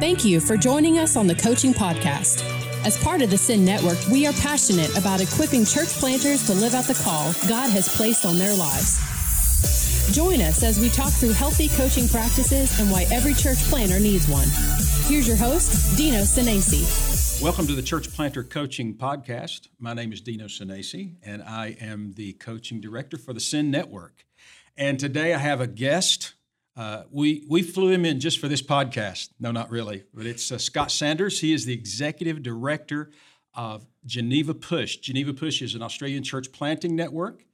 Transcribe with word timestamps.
Thank 0.00 0.24
you 0.24 0.40
for 0.40 0.56
joining 0.56 0.98
us 0.98 1.14
on 1.14 1.28
the 1.28 1.36
Coaching 1.36 1.72
Podcast. 1.72 2.42
As 2.84 2.98
part 2.98 3.22
of 3.22 3.30
the 3.30 3.38
Send 3.38 3.64
Network, 3.64 3.96
we 4.10 4.26
are 4.26 4.32
passionate 4.32 4.90
about 4.98 5.20
equipping 5.20 5.64
church 5.64 5.88
planters 5.90 6.44
to 6.46 6.52
live 6.52 6.74
out 6.74 6.86
the 6.86 7.00
call 7.00 7.32
God 7.48 7.70
has 7.70 7.88
placed 7.88 8.26
on 8.26 8.36
their 8.36 8.56
lives. 8.56 8.98
Join 10.12 10.40
us 10.40 10.64
as 10.64 10.80
we 10.80 10.88
talk 10.88 11.12
through 11.12 11.32
healthy 11.32 11.68
coaching 11.68 12.08
practices 12.08 12.76
and 12.80 12.90
why 12.90 13.06
every 13.12 13.34
church 13.34 13.58
planter 13.70 14.00
needs 14.00 14.26
one. 14.28 14.48
Here's 15.06 15.28
your 15.28 15.36
host, 15.36 15.96
Dino 15.96 16.22
Senesi. 16.22 17.40
Welcome 17.40 17.68
to 17.68 17.74
the 17.74 17.82
Church 17.82 18.12
Planter 18.12 18.42
Coaching 18.42 18.94
Podcast. 18.94 19.68
My 19.78 19.94
name 19.94 20.12
is 20.12 20.20
Dino 20.20 20.46
Senesi, 20.46 21.14
and 21.22 21.40
I 21.40 21.76
am 21.80 22.14
the 22.16 22.32
coaching 22.32 22.80
director 22.80 23.16
for 23.16 23.32
the 23.32 23.40
Send 23.40 23.70
Network. 23.70 24.26
And 24.76 24.98
today 24.98 25.34
I 25.34 25.38
have 25.38 25.60
a 25.60 25.68
guest 25.68 26.33
uh, 26.76 27.04
we, 27.10 27.44
we 27.48 27.62
flew 27.62 27.88
him 27.90 28.04
in 28.04 28.18
just 28.18 28.38
for 28.38 28.48
this 28.48 28.62
podcast. 28.62 29.30
No, 29.38 29.52
not 29.52 29.70
really, 29.70 30.04
but 30.12 30.26
it's 30.26 30.50
uh, 30.50 30.58
Scott 30.58 30.90
Sanders. 30.90 31.40
He 31.40 31.52
is 31.52 31.64
the 31.64 31.72
executive 31.72 32.42
director 32.42 33.10
of 33.54 33.86
Geneva 34.04 34.54
Push. 34.54 34.96
Geneva 34.96 35.32
Push 35.32 35.62
is 35.62 35.74
an 35.74 35.82
Australian 35.82 36.24
church 36.24 36.50
planting 36.52 36.96
network 36.96 37.44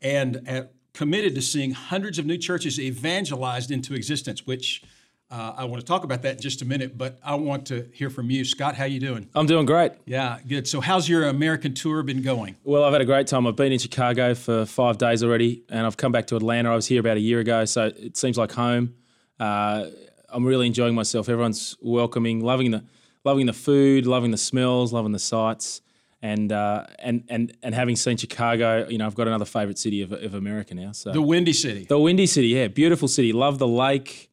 and 0.00 0.48
uh, 0.48 0.62
committed 0.94 1.34
to 1.34 1.42
seeing 1.42 1.72
hundreds 1.72 2.18
of 2.18 2.26
new 2.26 2.38
churches 2.38 2.78
evangelized 2.78 3.70
into 3.70 3.94
existence, 3.94 4.46
which 4.46 4.82
uh, 5.30 5.54
I 5.56 5.64
want 5.64 5.80
to 5.80 5.86
talk 5.86 6.04
about 6.04 6.22
that 6.22 6.36
in 6.36 6.40
just 6.40 6.62
a 6.62 6.64
minute, 6.64 6.96
but 6.96 7.18
I 7.22 7.34
want 7.34 7.66
to 7.66 7.88
hear 7.92 8.08
from 8.08 8.30
you, 8.30 8.44
Scott. 8.44 8.74
How 8.74 8.84
you 8.84 8.98
doing? 8.98 9.28
I'm 9.34 9.46
doing 9.46 9.66
great. 9.66 9.92
Yeah, 10.06 10.38
good. 10.46 10.66
So, 10.66 10.80
how's 10.80 11.08
your 11.08 11.28
American 11.28 11.74
tour 11.74 12.02
been 12.02 12.22
going? 12.22 12.56
Well, 12.64 12.84
I've 12.84 12.92
had 12.92 13.02
a 13.02 13.06
great 13.06 13.26
time. 13.26 13.46
I've 13.46 13.56
been 13.56 13.72
in 13.72 13.78
Chicago 13.78 14.34
for 14.34 14.64
five 14.64 14.96
days 14.96 15.22
already, 15.22 15.64
and 15.68 15.86
I've 15.86 15.98
come 15.98 16.12
back 16.12 16.28
to 16.28 16.36
Atlanta. 16.36 16.72
I 16.72 16.74
was 16.74 16.86
here 16.86 17.00
about 17.00 17.18
a 17.18 17.20
year 17.20 17.40
ago, 17.40 17.66
so 17.66 17.92
it 17.94 18.16
seems 18.16 18.38
like 18.38 18.52
home. 18.52 18.94
Uh, 19.38 19.86
I'm 20.30 20.44
really 20.44 20.66
enjoying 20.66 20.94
myself. 20.94 21.28
Everyone's 21.28 21.76
welcoming, 21.82 22.40
loving 22.40 22.70
the 22.70 22.84
loving 23.24 23.46
the 23.46 23.52
food, 23.52 24.06
loving 24.06 24.30
the 24.30 24.38
smells, 24.38 24.92
loving 24.94 25.12
the 25.12 25.18
sights, 25.18 25.82
and 26.22 26.52
uh, 26.52 26.86
and 26.98 27.24
and 27.28 27.56
and 27.62 27.74
having 27.74 27.96
seen 27.96 28.16
Chicago, 28.16 28.86
you 28.88 28.98
know, 28.98 29.06
I've 29.06 29.14
got 29.14 29.28
another 29.28 29.44
favorite 29.44 29.78
city 29.78 30.02
of, 30.02 30.12
of 30.12 30.34
America 30.34 30.74
now. 30.74 30.92
So 30.92 31.12
the 31.12 31.22
Windy 31.22 31.52
City, 31.52 31.84
the 31.84 31.98
Windy 31.98 32.26
City, 32.26 32.48
yeah, 32.48 32.68
beautiful 32.68 33.08
city. 33.08 33.32
Love 33.32 33.58
the 33.58 33.68
lake. 33.68 34.27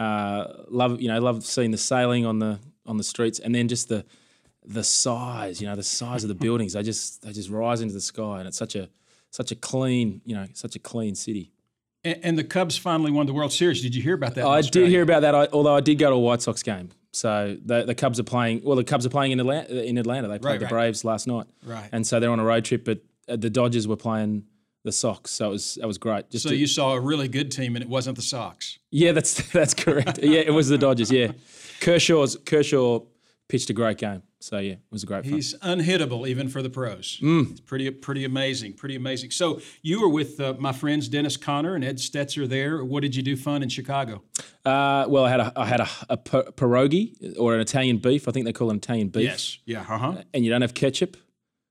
Uh, 0.00 0.64
love 0.68 1.00
you 1.00 1.08
know 1.08 1.20
love 1.20 1.44
seeing 1.44 1.70
the 1.70 1.76
sailing 1.76 2.24
on 2.24 2.38
the 2.38 2.58
on 2.86 2.96
the 2.96 3.04
streets, 3.04 3.38
and 3.38 3.54
then 3.54 3.68
just 3.68 3.88
the 3.88 4.04
the 4.64 4.84
size, 4.84 5.60
you 5.60 5.66
know, 5.66 5.76
the 5.76 5.82
size 5.82 6.24
of 6.24 6.28
the 6.28 6.34
buildings. 6.46 6.72
They 6.72 6.82
just 6.82 7.22
they 7.22 7.32
just 7.32 7.50
rise 7.50 7.80
into 7.80 7.94
the 7.94 8.00
sky, 8.00 8.38
and 8.38 8.48
it's 8.48 8.56
such 8.56 8.76
a 8.76 8.88
such 9.30 9.52
a 9.52 9.54
clean, 9.54 10.22
you 10.24 10.34
know, 10.34 10.46
such 10.54 10.74
a 10.76 10.78
clean 10.78 11.14
city. 11.14 11.52
And, 12.02 12.18
and 12.22 12.38
the 12.38 12.44
Cubs 12.44 12.78
finally 12.78 13.10
won 13.10 13.26
the 13.26 13.34
World 13.34 13.52
Series. 13.52 13.82
Did 13.82 13.94
you 13.94 14.02
hear 14.02 14.14
about 14.14 14.34
that? 14.36 14.46
I 14.46 14.62
did 14.62 14.88
hear 14.88 15.02
about 15.02 15.20
that. 15.20 15.34
I, 15.34 15.48
although 15.52 15.76
I 15.76 15.80
did 15.80 15.98
go 15.98 16.08
to 16.08 16.16
a 16.16 16.18
White 16.18 16.42
Sox 16.42 16.62
game. 16.62 16.88
So 17.12 17.58
the, 17.62 17.84
the 17.84 17.94
Cubs 17.94 18.18
are 18.18 18.24
playing. 18.24 18.62
Well, 18.64 18.76
the 18.76 18.84
Cubs 18.84 19.04
are 19.04 19.10
playing 19.10 19.32
in 19.32 19.40
Atlanta. 19.40 19.84
In 19.84 19.98
Atlanta, 19.98 20.28
they 20.28 20.38
played 20.38 20.52
right, 20.52 20.58
the 20.60 20.64
right. 20.66 20.70
Braves 20.70 21.04
last 21.04 21.26
night. 21.26 21.46
Right. 21.64 21.88
And 21.92 22.06
so 22.06 22.20
they're 22.20 22.30
on 22.30 22.40
a 22.40 22.44
road 22.44 22.64
trip, 22.64 22.84
but 22.84 23.00
uh, 23.28 23.36
the 23.36 23.50
Dodgers 23.50 23.86
were 23.86 23.96
playing 23.96 24.44
the 24.84 24.92
Sox. 24.92 25.30
So 25.30 25.48
it 25.48 25.50
was 25.50 25.74
that 25.80 25.86
was 25.86 25.98
great. 25.98 26.30
Just 26.30 26.44
so 26.44 26.50
to, 26.50 26.56
you 26.56 26.66
saw 26.66 26.92
a 26.92 27.00
really 27.00 27.28
good 27.28 27.50
team, 27.50 27.76
and 27.76 27.82
it 27.82 27.88
wasn't 27.88 28.16
the 28.16 28.22
Sox. 28.22 28.78
Yeah, 28.90 29.12
that's 29.12 29.48
that's 29.52 29.74
correct. 29.74 30.18
yeah, 30.22 30.40
it 30.40 30.52
was 30.52 30.68
the 30.68 30.78
Dodgers. 30.78 31.10
Yeah, 31.10 31.32
Kershaw's 31.80 32.36
Kershaw 32.44 33.00
pitched 33.48 33.70
a 33.70 33.72
great 33.72 33.98
game. 33.98 34.22
So 34.42 34.58
yeah, 34.58 34.72
it 34.72 34.80
was 34.90 35.02
a 35.02 35.06
great. 35.06 35.26
He's 35.26 35.54
unhittable 35.58 36.26
even 36.26 36.48
for 36.48 36.62
the 36.62 36.70
pros. 36.70 37.18
Mm. 37.20 37.50
It's 37.50 37.60
pretty 37.60 37.90
pretty 37.90 38.24
amazing, 38.24 38.72
pretty 38.72 38.96
amazing. 38.96 39.32
So 39.32 39.60
you 39.82 40.00
were 40.00 40.08
with 40.08 40.40
uh, 40.40 40.54
my 40.58 40.72
friends 40.72 41.08
Dennis 41.08 41.36
Connor 41.36 41.74
and 41.74 41.84
Ed 41.84 41.98
Stetzer 41.98 42.48
there. 42.48 42.82
What 42.82 43.02
did 43.02 43.14
you 43.14 43.22
do 43.22 43.36
fun 43.36 43.62
in 43.62 43.68
Chicago? 43.68 44.22
Uh, 44.64 45.04
well, 45.08 45.26
I 45.26 45.30
had 45.30 45.40
a 45.40 45.52
I 45.56 45.66
had 45.66 45.80
a, 45.80 45.88
a 46.08 46.16
pierogi 46.16 47.38
or 47.38 47.54
an 47.54 47.60
Italian 47.60 47.98
beef. 47.98 48.28
I 48.28 48.30
think 48.30 48.46
they 48.46 48.52
call 48.54 48.70
it 48.70 48.76
Italian 48.76 49.08
beef. 49.08 49.24
Yes. 49.24 49.58
Yeah. 49.66 49.80
Uh 49.82 49.98
huh. 49.98 50.22
And 50.32 50.42
you 50.42 50.50
don't 50.50 50.62
have 50.62 50.72
ketchup. 50.72 51.18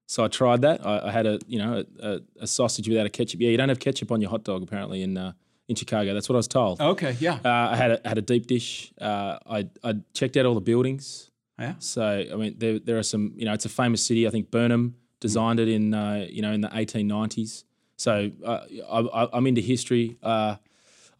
So 0.10 0.24
I 0.24 0.28
tried 0.28 0.64
that. 0.64 0.84
I, 0.84 1.10
I 1.10 1.12
had 1.12 1.28
a 1.28 1.38
you 1.46 1.60
know 1.60 1.86
a, 2.00 2.20
a, 2.40 2.48
sausage 2.48 2.90
without 2.90 3.06
a 3.06 3.12
ketchup. 3.12 3.42
Yeah, 3.42 3.52
you 3.52 3.58
don't 3.58 3.70
have 3.70 3.80
ketchup 3.80 4.12
on 4.12 4.22
your 4.22 4.32
hot 4.32 4.44
dog 4.44 4.64
apparently 4.64 5.04
in 5.04 5.16
uh, 5.16 5.34
in 5.68 5.76
Chicago. 5.76 6.16
That's 6.16 6.28
what 6.28 6.34
I 6.36 6.38
was 6.38 6.48
told. 6.48 6.82
Okay, 6.82 7.16
yeah. 7.20 7.38
Uh, 7.46 7.70
I 7.72 7.76
had 7.76 7.92
a, 7.92 8.02
had 8.04 8.18
a 8.18 8.24
deep 8.24 8.48
dish. 8.48 8.92
Uh, 9.00 9.38
I 9.46 9.70
I 9.84 9.98
checked 10.16 10.36
out 10.36 10.48
all 10.48 10.56
the 10.56 10.62
buildings. 10.62 11.30
Yeah. 11.60 11.76
So 11.78 12.26
I 12.34 12.36
mean, 12.36 12.56
there 12.58 12.80
there 12.80 12.98
are 12.98 13.04
some. 13.04 13.34
You 13.36 13.46
know, 13.46 13.54
it's 13.54 13.66
a 13.66 13.70
famous 13.70 14.04
city. 14.04 14.26
I 14.28 14.32
think 14.32 14.50
Burnham 14.50 14.96
designed 15.20 15.60
it 15.60 15.68
in 15.68 15.94
uh, 15.94 16.26
you 16.28 16.42
know 16.42 16.54
in 16.54 16.62
the 16.62 16.70
1890s. 16.70 17.66
So 17.98 18.32
uh, 18.44 18.62
I, 18.92 19.38
am 19.38 19.46
into 19.46 19.62
history. 19.62 20.18
Uh, 20.24 20.56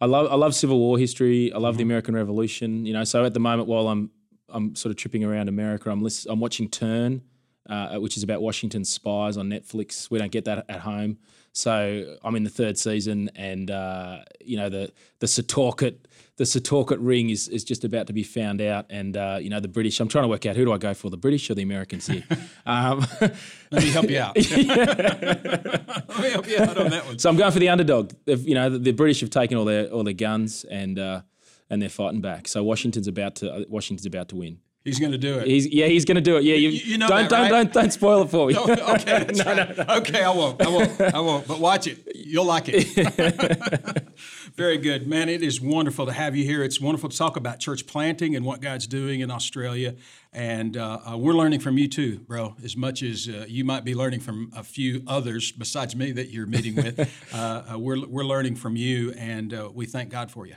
I 0.00 0.06
love 0.06 0.32
I 0.32 0.34
love 0.34 0.52
Civil 0.52 0.80
War 0.80 0.98
history. 0.98 1.52
I 1.52 1.58
love 1.58 1.74
mm-hmm. 1.74 1.78
the 1.78 1.84
American 1.84 2.16
Revolution. 2.16 2.86
You 2.86 2.94
know, 2.94 3.04
so 3.04 3.24
at 3.24 3.34
the 3.34 3.40
moment 3.40 3.68
while 3.68 3.86
I'm 3.86 4.10
I'm 4.48 4.74
sort 4.74 4.90
of 4.90 4.96
tripping 4.96 5.22
around 5.22 5.48
America, 5.48 5.90
I'm 5.90 6.02
list, 6.02 6.26
I'm 6.28 6.40
watching 6.40 6.68
Turn 6.68 7.22
uh, 7.70 7.98
which 7.98 8.16
is 8.16 8.22
about 8.22 8.42
Washington 8.42 8.84
spies 8.84 9.36
on 9.36 9.48
Netflix. 9.48 10.10
We 10.10 10.18
don't 10.18 10.32
get 10.32 10.44
that 10.44 10.66
at 10.68 10.80
home. 10.80 11.18
So 11.52 12.16
I'm 12.22 12.36
in 12.36 12.44
the 12.44 12.50
third 12.50 12.78
season, 12.78 13.30
and 13.34 13.70
uh, 13.70 14.18
you 14.40 14.56
know 14.56 14.68
the 14.68 14.92
the 15.20 15.26
Setauket 15.26 15.96
the 16.36 16.44
Setauket 16.44 16.96
ring 17.00 17.28
is, 17.28 17.48
is 17.48 17.64
just 17.64 17.84
about 17.84 18.06
to 18.06 18.12
be 18.12 18.22
found 18.22 18.60
out, 18.60 18.86
and 18.88 19.16
uh, 19.16 19.38
you 19.40 19.50
know 19.50 19.60
the 19.60 19.68
British. 19.68 19.98
I'm 20.00 20.08
trying 20.08 20.24
to 20.24 20.28
work 20.28 20.46
out 20.46 20.56
who 20.56 20.64
do 20.64 20.72
I 20.72 20.78
go 20.78 20.94
for, 20.94 21.10
the 21.10 21.16
British 21.16 21.50
or 21.50 21.54
the 21.54 21.62
Americans 21.62 22.06
here. 22.06 22.24
Um, 22.66 23.04
Let 23.20 23.82
me 23.82 23.90
help 23.90 24.08
you 24.08 24.18
out. 24.18 24.36
Let 24.36 26.20
me 26.20 26.30
help 26.30 26.46
you 26.46 26.58
out 26.58 26.78
on 26.78 26.90
that 26.90 27.04
one. 27.04 27.18
So 27.18 27.28
I'm 27.28 27.36
going 27.36 27.50
for 27.50 27.58
the 27.58 27.68
underdog. 27.68 28.12
They've, 28.26 28.40
you 28.46 28.54
know 28.54 28.70
the, 28.70 28.78
the, 28.78 28.92
British 28.92 29.20
have 29.20 29.30
taken 29.30 29.56
all 29.56 29.64
their 29.64 29.86
all 29.88 30.04
their 30.04 30.14
guns 30.14 30.64
and 30.64 30.98
uh, 30.98 31.22
and 31.68 31.82
they're 31.82 31.88
fighting 31.88 32.20
back. 32.20 32.46
So 32.48 32.62
Washington's 32.62 33.08
about 33.08 33.36
to 33.36 33.66
Washington's 33.68 34.06
about 34.06 34.28
to 34.28 34.36
win. 34.36 34.58
He's 34.82 34.98
going 34.98 35.12
to 35.12 35.18
do 35.18 35.38
it. 35.38 35.46
He's, 35.46 35.66
yeah, 35.66 35.86
he's 35.86 36.06
going 36.06 36.14
to 36.14 36.22
do 36.22 36.38
it. 36.38 36.44
Yeah, 36.44 36.54
you, 36.54 36.70
you, 36.70 36.96
know 36.96 37.06
don't, 37.06 37.28
that, 37.28 37.38
right? 37.38 37.48
don't, 37.50 37.64
don't, 37.64 37.72
don't 37.74 37.92
spoil 37.92 38.22
it 38.22 38.30
for 38.30 38.46
me. 38.46 38.54
No, 38.54 38.62
okay, 38.64 39.26
no, 39.34 39.44
right. 39.44 39.76
no, 39.76 39.84
no, 39.84 39.94
okay, 39.96 40.22
I 40.22 40.30
won't. 40.30 40.62
I 40.62 40.68
won't. 40.70 41.00
I 41.00 41.20
won't. 41.20 41.46
But 41.46 41.60
watch 41.60 41.86
it. 41.86 41.98
You'll 42.14 42.46
like 42.46 42.64
it. 42.68 44.08
Very 44.56 44.78
good, 44.78 45.06
man. 45.06 45.28
It 45.28 45.42
is 45.42 45.60
wonderful 45.60 46.06
to 46.06 46.12
have 46.12 46.34
you 46.34 46.44
here. 46.44 46.62
It's 46.62 46.80
wonderful 46.80 47.10
to 47.10 47.16
talk 47.16 47.36
about 47.36 47.60
church 47.60 47.86
planting 47.86 48.34
and 48.34 48.46
what 48.46 48.62
God's 48.62 48.86
doing 48.86 49.20
in 49.20 49.30
Australia, 49.30 49.96
and 50.32 50.78
uh, 50.78 51.00
uh, 51.12 51.18
we're 51.18 51.34
learning 51.34 51.60
from 51.60 51.76
you 51.76 51.86
too, 51.86 52.20
bro. 52.20 52.56
As 52.64 52.74
much 52.74 53.02
as 53.02 53.28
uh, 53.28 53.44
you 53.46 53.66
might 53.66 53.84
be 53.84 53.94
learning 53.94 54.20
from 54.20 54.50
a 54.56 54.64
few 54.64 55.02
others 55.06 55.52
besides 55.52 55.94
me 55.94 56.12
that 56.12 56.30
you're 56.30 56.46
meeting 56.46 56.76
with, 56.76 56.98
uh, 57.34 57.64
uh, 57.74 57.78
we're 57.78 58.06
we're 58.06 58.24
learning 58.24 58.56
from 58.56 58.76
you, 58.76 59.12
and 59.12 59.52
uh, 59.52 59.70
we 59.74 59.84
thank 59.84 60.08
God 60.08 60.30
for 60.30 60.46
you. 60.46 60.56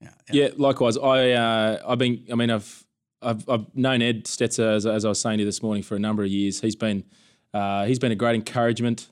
Yeah, 0.00 0.10
yeah 0.30 0.48
likewise. 0.56 0.96
I 0.96 1.80
I've 1.84 1.98
been. 1.98 2.24
I 2.30 2.36
mean, 2.36 2.50
I've 2.50 2.84
I've, 3.22 3.48
I've 3.48 3.74
known 3.74 4.02
Ed 4.02 4.24
Stetzer, 4.24 4.74
as, 4.74 4.86
as, 4.86 5.04
I 5.04 5.08
was 5.08 5.20
saying 5.20 5.38
to 5.38 5.42
you 5.42 5.46
this 5.46 5.62
morning, 5.62 5.82
for 5.82 5.94
a 5.94 5.98
number 5.98 6.22
of 6.22 6.28
years. 6.28 6.60
He's 6.60 6.76
been 6.76 7.04
uh, 7.54 7.84
he's 7.84 7.98
been 7.98 8.12
a 8.12 8.16
great 8.16 8.34
encouragement. 8.34 9.08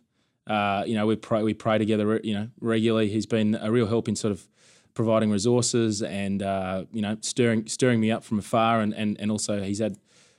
Uh, 0.47 0.85
you 0.87 0.95
know, 0.95 1.07
we 1.07 1.17
pray 1.17 1.43
we 1.43 1.55
pray 1.55 1.79
together. 1.79 2.21
You 2.23 2.35
know, 2.35 2.49
regularly. 2.61 3.09
He's 3.09 3.27
been 3.27 3.55
a 3.61 3.71
real 3.71 3.87
help 3.87 4.09
in 4.09 4.17
sort 4.17 4.33
of 4.33 4.47
providing 4.95 5.31
resources 5.31 6.03
and 6.03 6.43
uh, 6.43 6.85
you 6.93 7.03
know 7.03 7.17
stirring 7.21 7.67
stirring 7.67 8.01
me 8.01 8.11
up 8.11 8.25
from 8.25 8.39
afar, 8.39 8.81
and, 8.81 8.95
and 8.95 9.19
and 9.21 9.31
also 9.31 9.63
he's 9.63 9.79
had. 9.79 9.97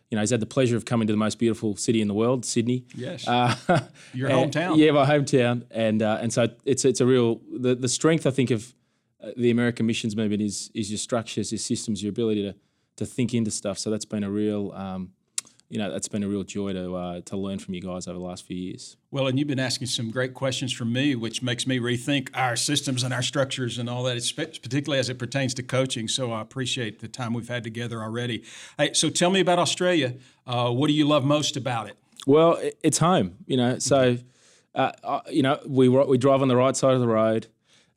You 0.09 0.17
know, 0.17 0.23
he's 0.23 0.31
had 0.31 0.41
the 0.41 0.45
pleasure 0.45 0.75
of 0.75 0.83
coming 0.83 1.07
to 1.07 1.13
the 1.13 1.17
most 1.17 1.39
beautiful 1.39 1.77
city 1.77 2.01
in 2.01 2.09
the 2.09 2.13
world, 2.13 2.43
Sydney. 2.43 2.83
Yes, 2.93 3.25
uh, 3.25 3.55
your 4.13 4.29
hometown. 4.29 4.75
Yeah, 4.75 4.91
my 4.91 5.05
hometown, 5.05 5.63
and 5.71 6.01
uh, 6.01 6.17
and 6.19 6.33
so 6.33 6.49
it's 6.65 6.83
it's 6.83 6.99
a 6.99 7.05
real 7.05 7.39
the, 7.49 7.75
the 7.75 7.87
strength 7.87 8.27
I 8.27 8.31
think 8.31 8.51
of 8.51 8.75
uh, 9.23 9.29
the 9.37 9.51
American 9.51 9.85
missions 9.85 10.17
movement 10.17 10.41
is 10.41 10.69
is 10.73 10.91
your 10.91 10.97
structures, 10.97 11.53
your 11.53 11.59
systems, 11.59 12.03
your 12.03 12.09
ability 12.09 12.41
to 12.41 12.55
to 12.97 13.05
think 13.05 13.33
into 13.33 13.51
stuff. 13.51 13.77
So 13.77 13.89
that's 13.89 14.05
been 14.05 14.23
a 14.23 14.29
real, 14.29 14.71
um, 14.73 15.11
you 15.69 15.77
know, 15.77 15.89
that's 15.89 16.07
been 16.07 16.23
a 16.23 16.27
real 16.27 16.43
joy 16.43 16.73
to 16.73 16.95
uh, 16.95 17.21
to 17.21 17.37
learn 17.37 17.59
from 17.59 17.73
you 17.73 17.81
guys 17.81 18.07
over 18.07 18.19
the 18.19 18.25
last 18.25 18.45
few 18.45 18.57
years. 18.57 18.97
Well, 19.09 19.27
and 19.27 19.39
you've 19.39 19.47
been 19.47 19.59
asking 19.59 19.87
some 19.87 20.11
great 20.11 20.33
questions 20.33 20.73
from 20.73 20.91
me, 20.91 21.15
which 21.15 21.41
makes 21.41 21.65
me 21.65 21.79
rethink 21.79 22.29
our 22.33 22.55
systems 22.55 23.03
and 23.03 23.13
our 23.13 23.21
structures 23.21 23.77
and 23.77 23.89
all 23.89 24.03
that, 24.03 24.17
particularly 24.35 24.99
as 24.99 25.09
it 25.09 25.17
pertains 25.17 25.53
to 25.55 25.63
coaching. 25.63 26.07
So 26.07 26.31
I 26.31 26.41
appreciate 26.41 26.99
the 26.99 27.07
time 27.07 27.33
we've 27.33 27.47
had 27.47 27.63
together 27.63 28.01
already. 28.01 28.43
Hey, 28.77 28.93
so 28.93 29.09
tell 29.09 29.29
me 29.29 29.39
about 29.39 29.59
Australia. 29.59 30.15
Uh, 30.45 30.71
what 30.71 30.87
do 30.87 30.93
you 30.93 31.07
love 31.07 31.23
most 31.23 31.55
about 31.55 31.87
it? 31.87 31.97
Well, 32.27 32.59
it's 32.83 32.97
home. 32.97 33.37
You 33.45 33.57
know, 33.57 33.79
so. 33.79 34.17
Uh, 34.73 34.89
uh 35.03 35.19
you 35.29 35.43
know, 35.43 35.59
we 35.67 35.89
we 35.89 36.17
drive 36.17 36.41
on 36.41 36.47
the 36.47 36.55
right 36.55 36.77
side 36.77 36.93
of 36.93 37.01
the 37.01 37.07
road 37.07 37.47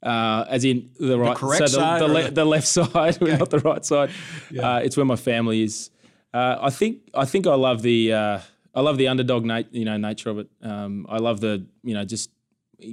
uh, 0.05 0.45
as 0.49 0.65
in 0.65 0.91
the 1.01 1.19
right, 1.19 1.39
the 1.39 1.67
so 1.67 1.81
the, 1.81 2.07
the, 2.07 2.13
le- 2.13 2.31
the, 2.31 2.45
left 2.45 2.67
side, 2.79 3.23
okay. 3.23 3.37
not 3.39 3.51
the 3.51 3.61
right 3.61 3.85
side. 3.85 4.11
Yeah. 4.51 4.77
Uh, 4.77 4.79
it's 4.81 4.97
where 4.97 5.07
my 5.07 5.17
family 5.17 5.63
is. 5.63 5.91
Uh, 6.33 6.59
I 6.61 6.71
think 6.71 6.99
I 7.15 7.25
think 7.25 7.47
I 7.47 7.55
love 7.55 7.83
the 7.83 8.13
uh, 8.13 8.41
I 8.75 8.81
love 8.81 8.99
the 8.99 9.09
underdog 9.09 9.45
nat- 9.45 9.73
you 9.73 9.85
know 9.85 9.97
nature 9.97 10.31
of 10.31 10.39
it. 10.39 10.49
Um, 10.63 11.07
I 11.09 11.19
love 11.19 11.41
the 11.41 11.67
you 11.83 11.95
know 11.95 12.05
just 12.05 12.31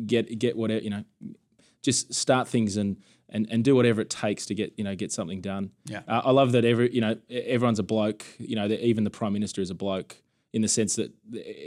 get 0.05 0.39
get 0.39 0.55
whatever 0.55 0.81
you 0.81 0.89
know 0.89 1.03
just 1.81 2.13
start 2.13 2.47
things 2.47 2.77
and 2.77 2.97
and, 3.27 3.47
and 3.49 3.63
do 3.63 3.75
whatever 3.75 4.01
it 4.01 4.09
takes 4.09 4.45
to 4.45 4.55
get 4.55 4.73
you 4.77 4.83
know 4.83 4.95
get 4.95 5.11
something 5.11 5.41
done. 5.41 5.71
Yeah. 5.85 6.01
Uh, 6.07 6.21
I 6.23 6.31
love 6.31 6.53
that 6.53 6.63
every 6.63 6.93
you 6.93 7.01
know 7.01 7.17
everyone's 7.29 7.79
a 7.79 7.83
bloke. 7.83 8.25
You 8.37 8.55
know 8.55 8.67
even 8.67 9.03
the 9.03 9.09
prime 9.09 9.33
minister 9.33 9.59
is 9.59 9.69
a 9.69 9.75
bloke 9.75 10.15
in 10.53 10.61
the 10.61 10.67
sense 10.67 10.95
that 10.95 11.11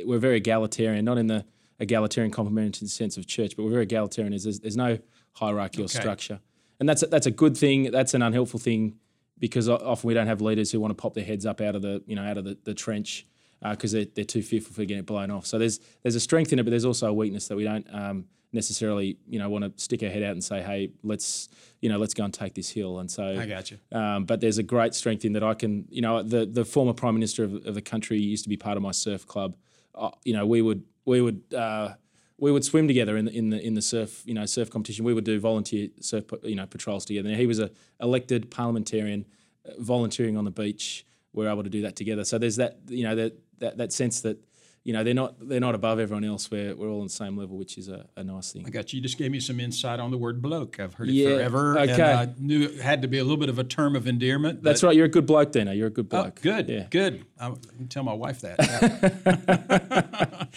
we're 0.06 0.18
very 0.18 0.36
egalitarian, 0.36 1.04
not 1.04 1.18
in 1.18 1.26
the 1.26 1.44
egalitarian 1.80 2.32
complementarian 2.32 2.88
sense 2.88 3.16
of 3.16 3.26
church, 3.26 3.56
but 3.56 3.64
we're 3.64 3.70
very 3.70 3.82
egalitarian. 3.82 4.30
There's, 4.30 4.60
there's 4.60 4.76
no 4.76 4.98
hierarchy 5.34 5.78
okay. 5.78 5.84
or 5.84 5.88
structure. 5.88 6.40
And 6.80 6.88
that's 6.88 7.02
a, 7.02 7.06
that's 7.06 7.26
a 7.26 7.30
good 7.30 7.56
thing. 7.56 7.90
That's 7.90 8.14
an 8.14 8.22
unhelpful 8.22 8.60
thing 8.60 8.96
because 9.38 9.68
often 9.68 10.08
we 10.08 10.14
don't 10.14 10.26
have 10.26 10.40
leaders 10.40 10.72
who 10.72 10.80
want 10.80 10.90
to 10.90 11.00
pop 11.00 11.14
their 11.14 11.24
heads 11.24 11.46
up 11.46 11.60
out 11.60 11.74
of 11.74 11.82
the 11.82 12.02
you 12.06 12.16
know 12.16 12.24
out 12.24 12.38
of 12.38 12.44
the, 12.44 12.56
the 12.64 12.74
trench 12.74 13.26
because 13.62 13.94
uh, 13.94 13.98
they're, 13.98 14.06
they're 14.14 14.24
too 14.24 14.42
fearful 14.42 14.72
for 14.72 14.84
getting 14.84 15.00
it 15.00 15.06
blown 15.06 15.30
off. 15.30 15.46
So 15.46 15.58
there's 15.58 15.80
there's 16.02 16.14
a 16.14 16.20
strength 16.20 16.52
in 16.52 16.58
it, 16.58 16.64
but 16.64 16.70
there's 16.70 16.84
also 16.84 17.08
a 17.08 17.12
weakness 17.12 17.48
that 17.48 17.56
we 17.56 17.64
don't 17.64 17.86
um, 17.92 18.26
necessarily 18.52 19.18
you 19.26 19.38
know 19.38 19.48
want 19.48 19.64
to 19.64 19.82
stick 19.82 20.02
our 20.02 20.08
head 20.08 20.22
out 20.22 20.32
and 20.32 20.42
say, 20.42 20.62
hey, 20.62 20.92
let's 21.02 21.48
you 21.80 21.88
know 21.88 21.98
let's 21.98 22.14
go 22.14 22.24
and 22.24 22.34
take 22.34 22.54
this 22.54 22.70
hill. 22.70 22.98
And 22.98 23.10
so 23.10 23.38
I 23.38 23.46
got 23.46 23.70
you. 23.70 23.78
Um, 23.92 24.24
but 24.24 24.40
there's 24.40 24.58
a 24.58 24.62
great 24.62 24.94
strength 24.94 25.24
in 25.24 25.32
that 25.34 25.44
I 25.44 25.54
can 25.54 25.86
you 25.90 26.02
know 26.02 26.22
the 26.22 26.46
the 26.46 26.64
former 26.64 26.92
prime 26.92 27.14
minister 27.14 27.44
of, 27.44 27.54
of 27.66 27.74
the 27.74 27.82
country 27.82 28.18
used 28.18 28.44
to 28.44 28.48
be 28.48 28.56
part 28.56 28.76
of 28.76 28.82
my 28.82 28.92
surf 28.92 29.26
club. 29.26 29.56
Uh, 29.94 30.10
you 30.24 30.32
know 30.32 30.46
we 30.46 30.62
would 30.62 30.84
we 31.04 31.20
would. 31.20 31.42
Uh, 31.52 31.94
we 32.38 32.50
would 32.50 32.64
swim 32.64 32.88
together 32.88 33.16
in 33.16 33.26
the 33.26 33.32
in 33.32 33.50
the 33.50 33.64
in 33.64 33.74
the 33.74 33.82
surf 33.82 34.22
you 34.26 34.34
know 34.34 34.46
surf 34.46 34.70
competition. 34.70 35.04
We 35.04 35.14
would 35.14 35.24
do 35.24 35.38
volunteer 35.38 35.88
surf 36.00 36.24
you 36.42 36.54
know 36.54 36.66
patrols 36.66 37.04
together. 37.04 37.34
He 37.34 37.46
was 37.46 37.60
a 37.60 37.70
elected 38.00 38.50
parliamentarian, 38.50 39.24
uh, 39.66 39.72
volunteering 39.78 40.36
on 40.36 40.44
the 40.44 40.50
beach. 40.50 41.06
We're 41.32 41.50
able 41.50 41.64
to 41.64 41.70
do 41.70 41.82
that 41.82 41.96
together. 41.96 42.24
So 42.24 42.38
there's 42.38 42.56
that 42.56 42.78
you 42.88 43.04
know 43.04 43.14
that 43.14 43.38
that, 43.58 43.76
that 43.78 43.92
sense 43.92 44.20
that 44.22 44.38
you 44.84 44.92
know 44.92 45.02
they're 45.02 45.14
not 45.14 45.34
they're 45.40 45.60
not 45.60 45.74
above 45.74 45.98
everyone 45.98 46.24
else. 46.24 46.50
We're 46.50 46.74
we're 46.76 46.88
all 46.88 47.00
on 47.00 47.06
the 47.06 47.12
same 47.12 47.36
level, 47.36 47.56
which 47.56 47.78
is 47.78 47.88
a, 47.88 48.06
a 48.16 48.22
nice 48.22 48.52
thing. 48.52 48.64
I 48.66 48.70
got 48.70 48.92
you. 48.92 48.98
You 48.98 49.02
just 49.02 49.18
gave 49.18 49.30
me 49.30 49.40
some 49.40 49.58
insight 49.58 49.98
on 49.98 50.10
the 50.10 50.18
word 50.18 50.42
bloke. 50.42 50.78
I've 50.78 50.94
heard 50.94 51.08
it 51.08 51.12
Yeah, 51.14 51.36
forever, 51.36 51.78
okay. 51.78 51.92
and 51.92 52.02
I 52.02 52.28
knew 52.38 52.64
it 52.64 52.80
had 52.80 53.02
to 53.02 53.08
be 53.08 53.18
a 53.18 53.22
little 53.24 53.38
bit 53.38 53.48
of 53.48 53.58
a 53.58 53.64
term 53.64 53.96
of 53.96 54.06
endearment. 54.06 54.62
That's 54.62 54.82
right. 54.82 54.94
You're 54.94 55.06
a 55.06 55.10
good 55.10 55.26
bloke, 55.26 55.52
Dana. 55.52 55.72
You're 55.74 55.88
a 55.88 55.90
good 55.90 56.06
Oh, 56.12 56.22
bloke. 56.22 56.40
good, 56.42 56.68
Yeah. 56.68 56.86
good. 56.90 57.24
I 57.40 57.52
can 57.76 57.88
tell 57.88 58.04
my 58.04 58.12
wife 58.12 58.42
that. 58.42 58.60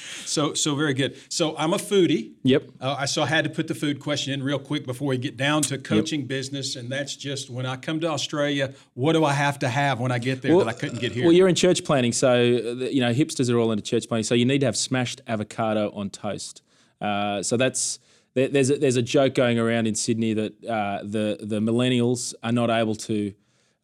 so, 0.25 0.53
so 0.53 0.75
very 0.75 0.93
good. 0.93 1.17
So 1.29 1.55
I'm 1.57 1.73
a 1.73 1.77
foodie. 1.77 2.33
Yep. 2.43 2.69
Uh, 2.79 2.95
I 2.99 3.05
so 3.05 3.23
I 3.23 3.27
had 3.27 3.43
to 3.45 3.49
put 3.49 3.67
the 3.67 3.75
food 3.75 3.99
question 3.99 4.33
in 4.33 4.43
real 4.43 4.59
quick 4.59 4.85
before 4.85 5.07
we 5.09 5.17
get 5.17 5.37
down 5.37 5.61
to 5.63 5.77
coaching 5.77 6.25
business, 6.25 6.75
and 6.75 6.89
that's 6.89 7.15
just 7.15 7.49
when 7.49 7.65
I 7.65 7.75
come 7.75 7.99
to 8.01 8.07
Australia, 8.07 8.73
what 8.93 9.13
do 9.13 9.25
I 9.25 9.33
have 9.33 9.59
to 9.59 9.69
have 9.69 9.99
when 9.99 10.11
I 10.11 10.19
get 10.19 10.41
there 10.41 10.57
that 10.57 10.67
I 10.67 10.73
couldn't 10.73 10.99
get 10.99 11.11
here? 11.13 11.23
Well, 11.25 11.33
you're 11.33 11.47
in 11.47 11.55
church 11.55 11.83
planting, 11.83 12.13
so 12.13 12.29
uh, 12.31 12.73
the- 12.75 12.89
you 12.93 13.01
know 13.01 13.13
hipsters 13.13 13.51
are 13.53 13.57
all 13.57 13.71
into 13.71 13.83
church 13.83 14.07
planting. 14.07 14.16
So 14.23 14.35
you 14.35 14.45
need 14.45 14.59
to 14.59 14.65
have 14.65 14.77
smashed 14.77 15.21
avocado 15.27 15.91
on 15.93 16.09
toast. 16.09 16.61
Uh, 17.01 17.43
so 17.43 17.57
that's 17.57 17.99
there, 18.33 18.47
there's 18.47 18.69
a, 18.69 18.77
there's 18.77 18.97
a 18.97 19.01
joke 19.01 19.33
going 19.33 19.59
around 19.59 19.87
in 19.87 19.95
Sydney 19.95 20.33
that 20.33 20.65
uh, 20.65 20.99
the 21.03 21.37
the 21.41 21.59
millennials 21.59 22.33
are 22.43 22.51
not 22.51 22.69
able 22.69 22.95
to 22.95 23.33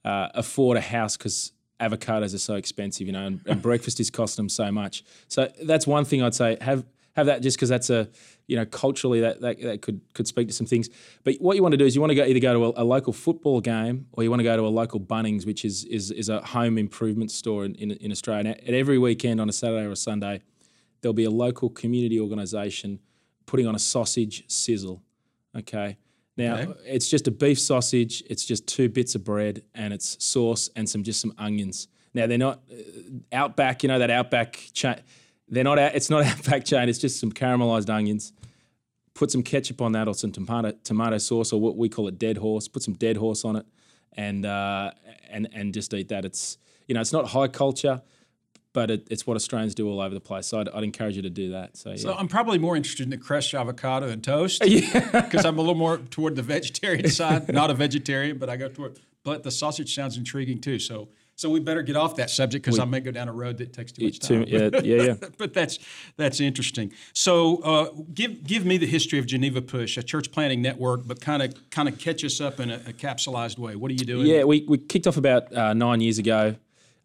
uh, 0.06 0.30
afford 0.34 0.78
a 0.78 0.82
house 0.82 1.18
because 1.18 1.52
avocados 1.80 2.34
are 2.34 2.40
so 2.40 2.56
expensive, 2.56 3.08
you 3.08 3.14
know, 3.14 3.26
and, 3.26 3.42
and 3.46 3.62
breakfast 3.70 4.00
is 4.00 4.10
costing 4.10 4.44
them 4.44 4.50
so 4.50 4.72
much. 4.72 5.04
So 5.28 5.52
that's 5.64 5.88
one 5.88 6.06
thing 6.06 6.22
I'd 6.22 6.36
say 6.36 6.58
have 6.62 6.86
have 7.16 7.28
that 7.28 7.42
just 7.42 7.58
because 7.58 7.70
that's 7.70 7.90
a 7.90 8.10
you 8.48 8.56
know 8.56 8.66
culturally 8.66 9.22
that, 9.22 9.42
that 9.42 9.62
that 9.62 9.82
could 9.82 10.02
could 10.14 10.28
speak 10.28 10.48
to 10.48 10.54
some 10.54 10.68
things. 10.68 10.90
But 11.24 11.36
what 11.40 11.56
you 11.56 11.62
want 11.62 11.74
to 11.74 11.78
do 11.78 11.86
is 11.86 11.96
you 11.96 12.02
want 12.02 12.12
to 12.12 12.16
go 12.16 12.24
either 12.26 12.40
go 12.40 12.54
to 12.54 12.66
a, 12.66 12.84
a 12.84 12.86
local 12.86 13.14
football 13.14 13.62
game 13.62 14.08
or 14.14 14.24
you 14.24 14.30
want 14.30 14.40
to 14.40 14.44
go 14.44 14.56
to 14.58 14.66
a 14.66 14.70
local 14.70 15.00
Bunnings, 15.00 15.46
which 15.46 15.64
is 15.64 15.86
is, 15.86 16.12
is 16.12 16.30
a 16.30 16.42
home 16.42 16.78
improvement 16.78 17.32
store 17.32 17.66
in, 17.66 17.76
in, 17.76 17.92
in 17.92 18.12
Australia. 18.12 18.52
And 18.58 18.68
at 18.68 18.74
every 18.74 18.98
weekend 18.98 19.40
on 19.40 19.48
a 19.50 19.54
Saturday 19.54 19.86
or 19.86 19.92
a 19.92 19.96
Sunday, 19.96 20.42
there'll 21.02 21.14
be 21.14 21.26
a 21.26 21.32
local 21.32 21.70
community 21.70 22.20
organisation 22.20 23.00
putting 23.46 23.68
on 23.68 23.76
a 23.76 23.80
sausage 23.80 24.44
sizzle. 24.48 25.02
Okay. 25.56 25.98
Now 26.36 26.56
Okay. 26.56 26.74
it's 26.86 27.10
just 27.10 27.28
a 27.28 27.32
beef 27.32 27.60
sausage. 27.60 28.24
It's 28.30 28.44
just 28.44 28.66
two 28.66 28.90
bits 28.90 29.14
of 29.14 29.24
bread 29.24 29.62
and 29.76 29.94
it's 29.94 30.18
sauce 30.24 30.70
and 30.76 30.90
some 30.90 31.04
just 31.04 31.22
some 31.22 31.34
onions. 31.38 31.88
Now 32.16 32.26
they're 32.28 32.38
not 32.40 32.62
uh, 32.72 32.76
Outback, 33.32 33.84
you 33.84 33.90
know 33.90 34.00
that 34.00 34.10
Outback 34.10 34.60
chain. 34.74 34.96
They're 35.50 35.64
not. 35.64 35.80
out- 35.80 35.96
It's 35.96 36.10
not 36.10 36.26
Outback 36.26 36.66
chain. 36.66 36.90
It's 36.90 37.00
just 37.00 37.20
some 37.20 37.32
caramelized 37.32 37.90
onions. 37.90 38.34
Put 39.14 39.30
some 39.32 39.44
ketchup 39.44 39.82
on 39.82 39.92
that 39.92 40.08
or 40.08 40.16
some 40.16 40.32
tomato 40.32 40.72
tomato 40.84 41.18
sauce 41.20 41.54
or 41.54 41.62
what 41.62 41.78
we 41.78 41.88
call 41.90 42.08
it 42.08 42.18
dead 42.18 42.38
horse. 42.38 42.68
Put 42.68 42.82
some 42.82 42.96
dead 42.96 43.16
horse 43.18 43.46
on 43.46 43.56
it, 43.58 43.66
and 44.14 44.46
uh, 44.46 44.92
and 45.30 45.48
and 45.54 45.74
just 45.74 45.94
eat 45.94 46.10
that. 46.10 46.26
It's 46.26 46.58
you 46.88 46.96
know 46.96 47.02
it's 47.02 47.14
not 47.14 47.28
high 47.28 47.48
culture, 47.48 48.02
but 48.74 48.90
it, 48.90 49.08
it's 49.12 49.28
what 49.28 49.36
Australians 49.36 49.76
do 49.76 49.88
all 49.88 50.02
over 50.02 50.16
the 50.16 50.20
place. 50.20 50.48
So 50.48 50.62
I'd, 50.62 50.70
I'd 50.70 50.84
encourage 50.84 51.16
you 51.16 51.22
to 51.22 51.30
do 51.30 51.52
that. 51.52 51.78
So 51.78 51.92
yeah. 51.92 51.96
So 51.98 52.14
I'm 52.16 52.28
probably 52.28 52.58
more 52.58 52.76
interested 52.76 53.04
in 53.04 53.12
the 53.12 53.18
crushed 53.18 53.54
avocado 53.54 54.08
and 54.08 54.24
toast. 54.24 54.64
Because 55.12 55.46
I'm 55.46 55.58
a 55.60 55.62
little 55.62 55.76
more 55.76 55.98
toward 56.00 56.36
the 56.36 56.42
vegetarian 56.42 57.08
side. 57.10 57.54
Not 57.54 57.70
a 57.70 57.76
vegetarian, 57.76 58.40
but 58.40 58.50
I 58.50 58.56
go 58.58 58.68
toward. 58.68 59.00
But 59.24 59.44
the 59.44 59.52
sausage 59.52 59.94
sounds 59.94 60.18
intriguing 60.18 60.60
too. 60.60 60.80
So 60.80 61.10
so 61.36 61.50
we 61.50 61.60
better 61.60 61.82
get 61.82 61.96
off 61.96 62.16
that 62.18 62.30
subject 62.30 62.64
because 62.64 62.80
I 62.80 62.86
may 62.86 63.00
go 63.00 63.12
down 63.12 63.28
a 63.28 63.34
road 63.34 63.58
that 63.58 63.74
takes 63.74 63.92
too 63.92 64.06
much 64.06 64.20
Too- 64.20 64.46
time. 64.46 64.48
yeah, 64.48 64.70
yeah, 64.84 65.04
yeah. 65.04 65.14
but 65.38 65.54
that's 65.54 65.80
that's 66.16 66.40
interesting. 66.40 66.94
So 67.14 67.58
uh, 67.58 67.90
give 68.14 68.44
give 68.44 68.66
me 68.66 68.78
the 68.78 68.86
history 68.86 69.20
of 69.20 69.26
Geneva 69.26 69.62
Push, 69.62 69.98
a 69.98 70.04
church 70.04 70.32
planting 70.32 70.62
network, 70.62 71.08
but 71.08 71.22
kind 71.22 71.42
of 71.42 71.54
kind 71.70 71.90
of 71.90 71.98
catch 71.98 72.24
us 72.24 72.40
up 72.40 72.60
in 72.60 72.70
a, 72.70 72.76
a 72.88 72.94
capsulized 72.94 73.58
way. 73.58 73.76
What 73.76 73.90
are 73.92 73.96
you 73.96 74.06
doing? 74.06 74.28
Yeah, 74.28 74.44
we, 74.44 74.66
we 74.68 74.78
kicked 74.78 75.08
off 75.08 75.18
about 75.18 75.54
uh, 75.54 75.74
nine 75.74 76.02
years 76.02 76.20
ago 76.20 76.56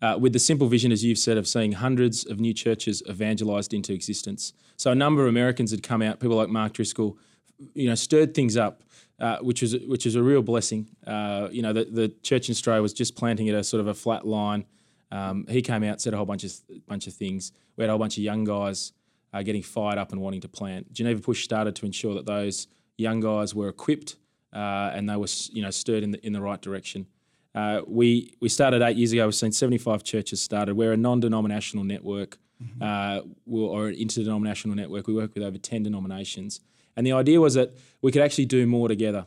uh, 0.03 0.17
with 0.21 0.33
the 0.33 0.39
simple 0.39 0.69
vision, 0.69 0.93
as 0.93 1.05
you've 1.05 1.19
said, 1.19 1.37
of 1.37 1.49
seeing 1.49 1.73
hundreds 1.73 2.27
of 2.27 2.39
new 2.39 2.53
churches 2.53 3.03
evangelized 3.09 3.73
into 3.75 3.93
existence. 3.93 4.53
So 4.77 4.93
a 4.93 4.95
number 4.95 5.23
of 5.23 5.29
Americans 5.29 5.71
had 5.71 5.83
come 5.83 6.03
out, 6.03 6.21
people 6.21 6.37
like 6.37 6.49
Mark 6.49 6.75
Driscoll, 6.75 7.19
you 7.75 7.89
know, 7.89 7.97
stirred 7.97 8.35
things 8.35 8.57
up, 8.57 8.83
uh, 9.21 9.39
which 9.39 9.63
was 9.63 9.77
which 9.87 10.07
is 10.07 10.15
a 10.15 10.23
real 10.23 10.43
blessing. 10.43 10.89
Uh, 11.07 11.49
you 11.51 11.63
know, 11.63 11.73
the, 11.73 11.85
the 11.85 12.09
church 12.23 12.49
in 12.49 12.53
Australia 12.53 12.83
was 12.83 12.93
just 12.93 13.17
planting 13.17 13.49
at 13.49 13.55
a 13.55 13.65
sort 13.65 13.81
of 13.81 13.87
a 13.89 13.95
flat 13.95 14.27
line. 14.27 14.65
Um, 15.11 15.47
he 15.49 15.63
came 15.63 15.83
out, 15.85 16.01
said 16.01 16.13
a 16.15 16.17
whole 16.17 16.27
bunch 16.27 16.45
of 16.45 16.53
bunch 16.87 17.07
of 17.07 17.15
things. 17.15 17.53
We 17.77 17.83
had 17.83 17.89
a 17.89 17.93
whole 17.93 17.99
bunch 17.99 18.17
of 18.19 18.23
young 18.25 18.45
guys 18.45 18.93
uh, 19.33 19.43
getting 19.43 19.63
fired 19.63 19.99
up 19.99 20.13
and 20.13 20.21
wanting 20.21 20.41
to 20.43 20.49
plant. 20.49 20.93
Geneva 20.93 21.21
Push 21.21 21.45
started 21.45 21.75
to 21.77 21.87
ensure 21.87 22.15
that 22.15 22.27
those 22.27 22.67
young 22.97 23.21
guys 23.21 23.55
were 23.55 23.69
equipped 23.69 24.17
uh, 24.53 24.91
and 24.95 25.09
they 25.09 25.17
were 25.17 25.29
you 25.53 25.63
know 25.63 25.71
stirred 25.71 26.03
in 26.03 26.11
the 26.13 26.27
in 26.27 26.33
the 26.33 26.41
right 26.41 26.61
direction. 26.61 27.07
Uh, 27.55 27.81
we 27.87 28.35
we 28.41 28.49
started 28.49 28.83
eight 28.83 28.97
years 28.97 29.13
ago. 29.13 29.25
We've 29.27 29.35
seen 29.35 29.53
75 29.53 30.05
churches 30.05 30.41
started. 30.41 30.77
We're 30.77 30.93
a 30.93 30.97
non-denominational 30.97 31.85
network 31.85 32.39
uh, 32.81 33.23
we're- 33.47 33.67
or 33.69 33.89
an 33.89 33.95
interdenominational 33.95 34.77
network. 34.77 35.07
We 35.07 35.15
work 35.15 35.33
with 35.35 35.43
over 35.45 35.59
10 35.59 35.85
denominations, 35.85 36.61
and 36.99 37.07
the 37.07 37.13
idea 37.13 37.41
was 37.41 37.55
that 37.55 37.71
we 38.03 38.11
could 38.13 38.21
actually 38.23 38.45
do 38.47 38.67
more 38.67 38.89
together. 38.89 39.27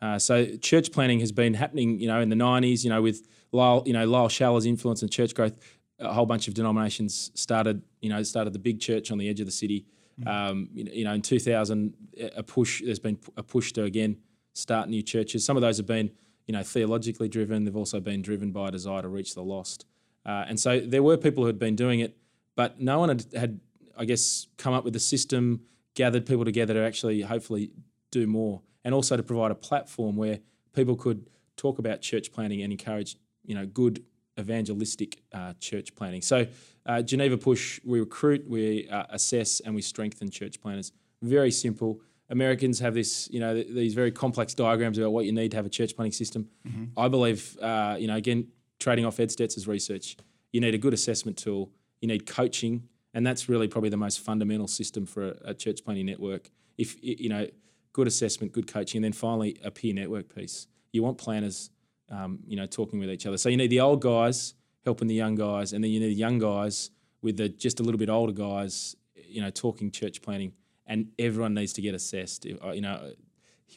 Uh, 0.00 0.18
so 0.18 0.46
church 0.56 0.92
planting 0.92 1.20
has 1.20 1.32
been 1.32 1.54
happening, 1.54 2.00
you 2.00 2.06
know, 2.06 2.20
in 2.20 2.28
the 2.30 2.36
90s, 2.36 2.84
you 2.84 2.90
know, 2.90 3.02
with 3.02 3.26
Lyle, 3.52 3.82
you 3.84 3.92
know, 3.92 4.06
Lyle 4.06 4.28
Schaller's 4.28 4.64
influence 4.64 5.02
and 5.02 5.10
church 5.10 5.34
growth. 5.34 5.58
A 5.98 6.12
whole 6.14 6.24
bunch 6.24 6.48
of 6.48 6.54
denominations 6.54 7.30
started, 7.34 7.82
you 8.00 8.08
know, 8.08 8.22
started 8.22 8.52
the 8.54 8.58
big 8.58 8.80
church 8.80 9.10
on 9.10 9.18
the 9.18 9.28
edge 9.28 9.40
of 9.40 9.46
the 9.46 9.52
city. 9.52 9.84
Um, 10.26 10.68
you 10.72 10.84
know- 10.84 10.92
you 10.92 11.04
know, 11.04 11.12
in 11.14 11.20
2000, 11.22 11.94
a 12.36 12.42
push. 12.42 12.80
There's 12.82 12.98
been 12.98 13.18
a 13.36 13.42
push 13.42 13.72
to 13.72 13.82
again 13.84 14.16
start 14.54 14.88
new 14.88 15.02
churches. 15.02 15.44
Some 15.44 15.56
of 15.56 15.60
those 15.60 15.76
have 15.78 15.86
been, 15.86 16.10
you 16.46 16.52
know, 16.52 16.62
theologically 16.62 17.28
driven. 17.28 17.64
They've 17.64 17.76
also 17.76 18.00
been 18.00 18.22
driven 18.22 18.52
by 18.52 18.68
a 18.68 18.70
desire 18.70 19.02
to 19.02 19.08
reach 19.08 19.34
the 19.34 19.42
lost. 19.42 19.84
Uh, 20.24 20.44
and 20.48 20.58
so 20.60 20.80
there 20.80 21.02
were 21.02 21.16
people 21.16 21.42
who 21.42 21.48
had 21.48 21.58
been 21.58 21.76
doing 21.76 22.00
it, 22.00 22.16
but 22.56 22.80
no 22.80 22.98
one 23.00 23.08
had, 23.08 23.26
had, 23.34 23.60
I 23.96 24.04
guess, 24.06 24.46
come 24.56 24.72
up 24.74 24.84
with 24.84 24.94
a 24.96 25.00
system, 25.00 25.62
gathered 25.94 26.26
people 26.26 26.44
together 26.44 26.74
to 26.74 26.80
actually, 26.80 27.22
hopefully, 27.22 27.70
do 28.10 28.26
more, 28.26 28.62
and 28.84 28.94
also 28.94 29.16
to 29.16 29.22
provide 29.22 29.50
a 29.50 29.54
platform 29.54 30.16
where 30.16 30.40
people 30.74 30.96
could 30.96 31.28
talk 31.56 31.78
about 31.78 32.00
church 32.00 32.32
planting 32.32 32.62
and 32.62 32.72
encourage, 32.72 33.16
you 33.44 33.54
know, 33.54 33.66
good 33.66 34.02
evangelistic 34.38 35.22
uh, 35.32 35.52
church 35.60 35.94
planting. 35.94 36.22
So, 36.22 36.46
uh, 36.86 37.02
Geneva 37.02 37.36
Push, 37.36 37.80
we 37.84 38.00
recruit, 38.00 38.48
we 38.48 38.88
uh, 38.88 39.04
assess, 39.10 39.60
and 39.60 39.74
we 39.74 39.82
strengthen 39.82 40.30
church 40.30 40.60
planters. 40.60 40.92
Very 41.22 41.50
simple. 41.50 42.00
Americans 42.30 42.78
have 42.78 42.94
this, 42.94 43.28
you 43.30 43.40
know, 43.40 43.54
th- 43.54 43.66
these 43.68 43.92
very 43.92 44.12
complex 44.12 44.54
diagrams 44.54 44.96
about 44.96 45.10
what 45.10 45.24
you 45.26 45.32
need 45.32 45.50
to 45.50 45.56
have 45.56 45.66
a 45.66 45.70
church 45.70 45.94
planting 45.96 46.12
system. 46.12 46.48
I 46.96 47.08
believe, 47.08 47.58
uh, 47.60 47.96
you 47.98 48.06
know, 48.06 48.16
again, 48.16 48.48
trading 48.78 49.04
off 49.04 49.20
Ed 49.20 49.28
Stetzer's 49.28 49.66
research, 49.68 50.16
you 50.52 50.60
need 50.60 50.74
a 50.74 50.78
good 50.78 50.94
assessment 50.94 51.36
tool, 51.36 51.70
you 52.00 52.08
need 52.08 52.26
coaching, 52.26 52.88
and 53.14 53.26
that's 53.26 53.48
really 53.48 53.68
probably 53.68 53.90
the 53.90 53.96
most 53.96 54.20
fundamental 54.20 54.68
system 54.68 55.06
for 55.06 55.28
a, 55.28 55.36
a 55.46 55.54
church 55.54 55.84
planting 55.84 56.06
network. 56.06 56.50
If 56.78 56.96
you 57.02 57.28
know, 57.28 57.46
good 57.92 58.06
assessment, 58.06 58.52
good 58.52 58.66
coaching, 58.66 58.98
and 58.98 59.04
then 59.04 59.12
finally 59.12 59.58
a 59.64 59.70
peer 59.70 59.94
network 59.94 60.34
piece. 60.34 60.66
You 60.92 61.02
want 61.02 61.18
planners, 61.18 61.70
um, 62.08 62.40
you 62.46 62.56
know, 62.56 62.66
talking 62.66 62.98
with 62.98 63.10
each 63.10 63.26
other. 63.26 63.38
So 63.38 63.48
you 63.48 63.56
need 63.56 63.70
the 63.70 63.80
old 63.80 64.00
guys 64.00 64.54
helping 64.84 65.08
the 65.08 65.14
young 65.14 65.34
guys, 65.34 65.72
and 65.72 65.82
then 65.84 65.90
you 65.90 66.00
need 66.00 66.08
the 66.08 66.14
young 66.14 66.38
guys 66.38 66.90
with 67.22 67.36
the 67.36 67.48
just 67.48 67.80
a 67.80 67.82
little 67.82 67.98
bit 67.98 68.08
older 68.08 68.32
guys, 68.32 68.96
you 69.14 69.40
know, 69.40 69.50
talking 69.50 69.90
church 69.90 70.22
planting. 70.22 70.52
And 70.86 71.12
everyone 71.18 71.54
needs 71.54 71.72
to 71.74 71.82
get 71.82 71.94
assessed. 71.94 72.46
Uh, 72.46 72.72
You 72.72 72.80
know, 72.80 73.12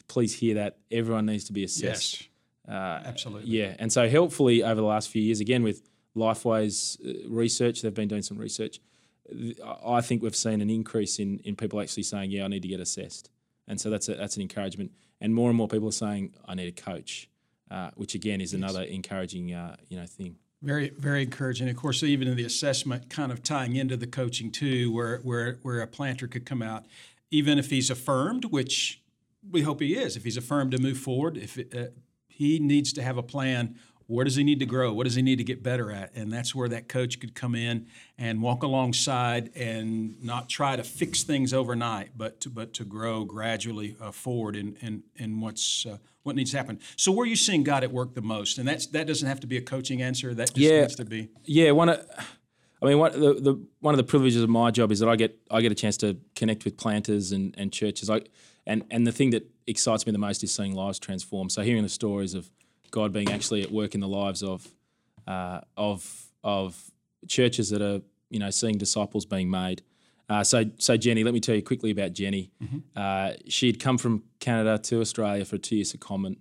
please 0.08 0.34
hear 0.34 0.54
that. 0.54 0.78
Everyone 0.90 1.26
needs 1.26 1.44
to 1.44 1.52
be 1.52 1.62
assessed. 1.62 2.22
Yes. 2.22 2.28
Uh, 2.66 3.02
Absolutely. 3.04 3.50
yeah, 3.50 3.76
and 3.78 3.92
so 3.92 4.08
helpfully 4.08 4.64
over 4.64 4.76
the 4.76 4.86
last 4.86 5.10
few 5.10 5.22
years, 5.22 5.38
again 5.38 5.62
with 5.62 5.82
Lifeway's 6.16 6.98
uh, 7.06 7.28
research, 7.28 7.82
they've 7.82 7.92
been 7.92 8.08
doing 8.08 8.22
some 8.22 8.38
research. 8.38 8.80
I 9.86 10.00
think 10.00 10.22
we've 10.22 10.36
seen 10.36 10.60
an 10.60 10.70
increase 10.70 11.18
in 11.18 11.38
in 11.40 11.56
people 11.56 11.80
actually 11.80 12.02
saying, 12.02 12.30
"Yeah, 12.30 12.44
I 12.44 12.48
need 12.48 12.62
to 12.62 12.68
get 12.68 12.80
assessed," 12.80 13.30
and 13.66 13.80
so 13.80 13.90
that's 13.90 14.08
a, 14.08 14.14
that's 14.14 14.36
an 14.36 14.42
encouragement. 14.42 14.92
And 15.20 15.34
more 15.34 15.48
and 15.48 15.56
more 15.56 15.68
people 15.68 15.88
are 15.88 15.92
saying, 15.92 16.34
"I 16.46 16.54
need 16.54 16.68
a 16.68 16.82
coach," 16.82 17.28
uh, 17.70 17.90
which 17.94 18.14
again 18.14 18.40
is 18.40 18.52
another 18.52 18.82
encouraging 18.82 19.54
uh, 19.54 19.76
you 19.88 19.98
know 19.98 20.06
thing. 20.06 20.36
Very, 20.62 20.90
very 20.90 21.22
encouraging. 21.22 21.68
Of 21.68 21.76
course, 21.76 22.02
even 22.02 22.26
in 22.26 22.36
the 22.36 22.44
assessment, 22.44 23.10
kind 23.10 23.30
of 23.30 23.42
tying 23.42 23.76
into 23.76 23.98
the 23.98 24.06
coaching 24.06 24.50
too, 24.50 24.92
where 24.92 25.18
where 25.18 25.58
where 25.62 25.80
a 25.80 25.86
planter 25.86 26.26
could 26.26 26.46
come 26.46 26.62
out, 26.62 26.86
even 27.30 27.58
if 27.58 27.70
he's 27.70 27.90
affirmed, 27.90 28.46
which 28.46 29.02
we 29.50 29.62
hope 29.62 29.80
he 29.80 29.94
is. 29.94 30.16
If 30.16 30.24
he's 30.24 30.36
affirmed 30.36 30.72
to 30.72 30.78
move 30.78 30.98
forward, 30.98 31.36
if 31.36 31.58
it, 31.58 31.74
uh, 31.74 31.86
he 32.28 32.58
needs 32.58 32.92
to 32.94 33.02
have 33.02 33.16
a 33.16 33.22
plan 33.22 33.76
where 34.06 34.24
does 34.24 34.36
he 34.36 34.44
need 34.44 34.58
to 34.60 34.66
grow? 34.66 34.92
What 34.92 35.04
does 35.04 35.14
he 35.14 35.22
need 35.22 35.36
to 35.36 35.44
get 35.44 35.62
better 35.62 35.90
at? 35.90 36.14
And 36.14 36.32
that's 36.32 36.54
where 36.54 36.68
that 36.68 36.88
coach 36.88 37.20
could 37.20 37.34
come 37.34 37.54
in 37.54 37.86
and 38.18 38.42
walk 38.42 38.62
alongside 38.62 39.50
and 39.56 40.22
not 40.22 40.48
try 40.48 40.76
to 40.76 40.84
fix 40.84 41.22
things 41.22 41.54
overnight, 41.54 42.10
but 42.16 42.40
to, 42.42 42.50
but 42.50 42.74
to 42.74 42.84
grow 42.84 43.24
gradually 43.24 43.96
uh, 44.00 44.10
forward 44.10 44.56
in, 44.56 44.76
in, 44.80 45.02
in 45.16 45.40
what's 45.40 45.86
uh, 45.86 45.98
what 46.22 46.36
needs 46.36 46.52
to 46.52 46.56
happen. 46.56 46.80
So 46.96 47.12
where 47.12 47.24
are 47.24 47.28
you 47.28 47.36
seeing 47.36 47.64
God 47.64 47.84
at 47.84 47.92
work 47.92 48.14
the 48.14 48.22
most? 48.22 48.58
And 48.58 48.66
that's 48.66 48.86
that 48.88 49.06
doesn't 49.06 49.28
have 49.28 49.40
to 49.40 49.46
be 49.46 49.56
a 49.58 49.62
coaching 49.62 50.00
answer. 50.02 50.32
That 50.34 50.48
just 50.54 50.58
Yeah. 50.58 50.80
needs 50.82 50.96
to 50.96 51.04
be. 51.04 51.28
Yeah, 51.44 51.72
one 51.72 51.90
of, 51.90 52.06
I 52.82 52.86
mean, 52.86 52.98
one 52.98 53.12
the, 53.12 53.34
the 53.34 53.66
one 53.80 53.92
of 53.94 53.98
the 53.98 54.04
privileges 54.04 54.42
of 54.42 54.48
my 54.48 54.70
job 54.70 54.90
is 54.90 55.00
that 55.00 55.08
I 55.08 55.16
get 55.16 55.38
I 55.50 55.60
get 55.60 55.70
a 55.72 55.74
chance 55.74 55.96
to 55.98 56.16
connect 56.34 56.64
with 56.64 56.76
planters 56.76 57.32
and, 57.32 57.54
and 57.58 57.72
churches. 57.72 58.08
I 58.08 58.22
and 58.66 58.84
and 58.90 59.06
the 59.06 59.12
thing 59.12 59.30
that 59.30 59.50
excites 59.66 60.06
me 60.06 60.12
the 60.12 60.18
most 60.18 60.42
is 60.42 60.52
seeing 60.52 60.74
lives 60.74 60.98
transform. 60.98 61.50
So 61.50 61.62
hearing 61.62 61.82
the 61.82 61.88
stories 61.90 62.32
of 62.34 62.50
God 62.90 63.12
being 63.12 63.30
actually 63.30 63.62
at 63.62 63.70
work 63.70 63.94
in 63.94 64.00
the 64.00 64.08
lives 64.08 64.42
of 64.42 64.66
uh, 65.26 65.60
of 65.76 66.26
of 66.42 66.90
churches 67.28 67.70
that 67.70 67.82
are 67.82 68.00
you 68.30 68.38
know 68.38 68.50
seeing 68.50 68.78
disciples 68.78 69.24
being 69.26 69.50
made. 69.50 69.82
Uh, 70.28 70.42
so 70.44 70.64
so 70.78 70.96
Jenny, 70.96 71.24
let 71.24 71.34
me 71.34 71.40
tell 71.40 71.54
you 71.54 71.62
quickly 71.62 71.90
about 71.90 72.12
Jenny. 72.12 72.50
Uh, 72.96 73.32
she'd 73.48 73.78
come 73.80 73.98
from 73.98 74.22
Canada 74.40 74.78
to 74.78 75.00
Australia 75.00 75.44
for 75.44 75.56
a 75.56 75.58
two 75.58 75.76
year 75.76 75.84
secondment. 75.84 76.38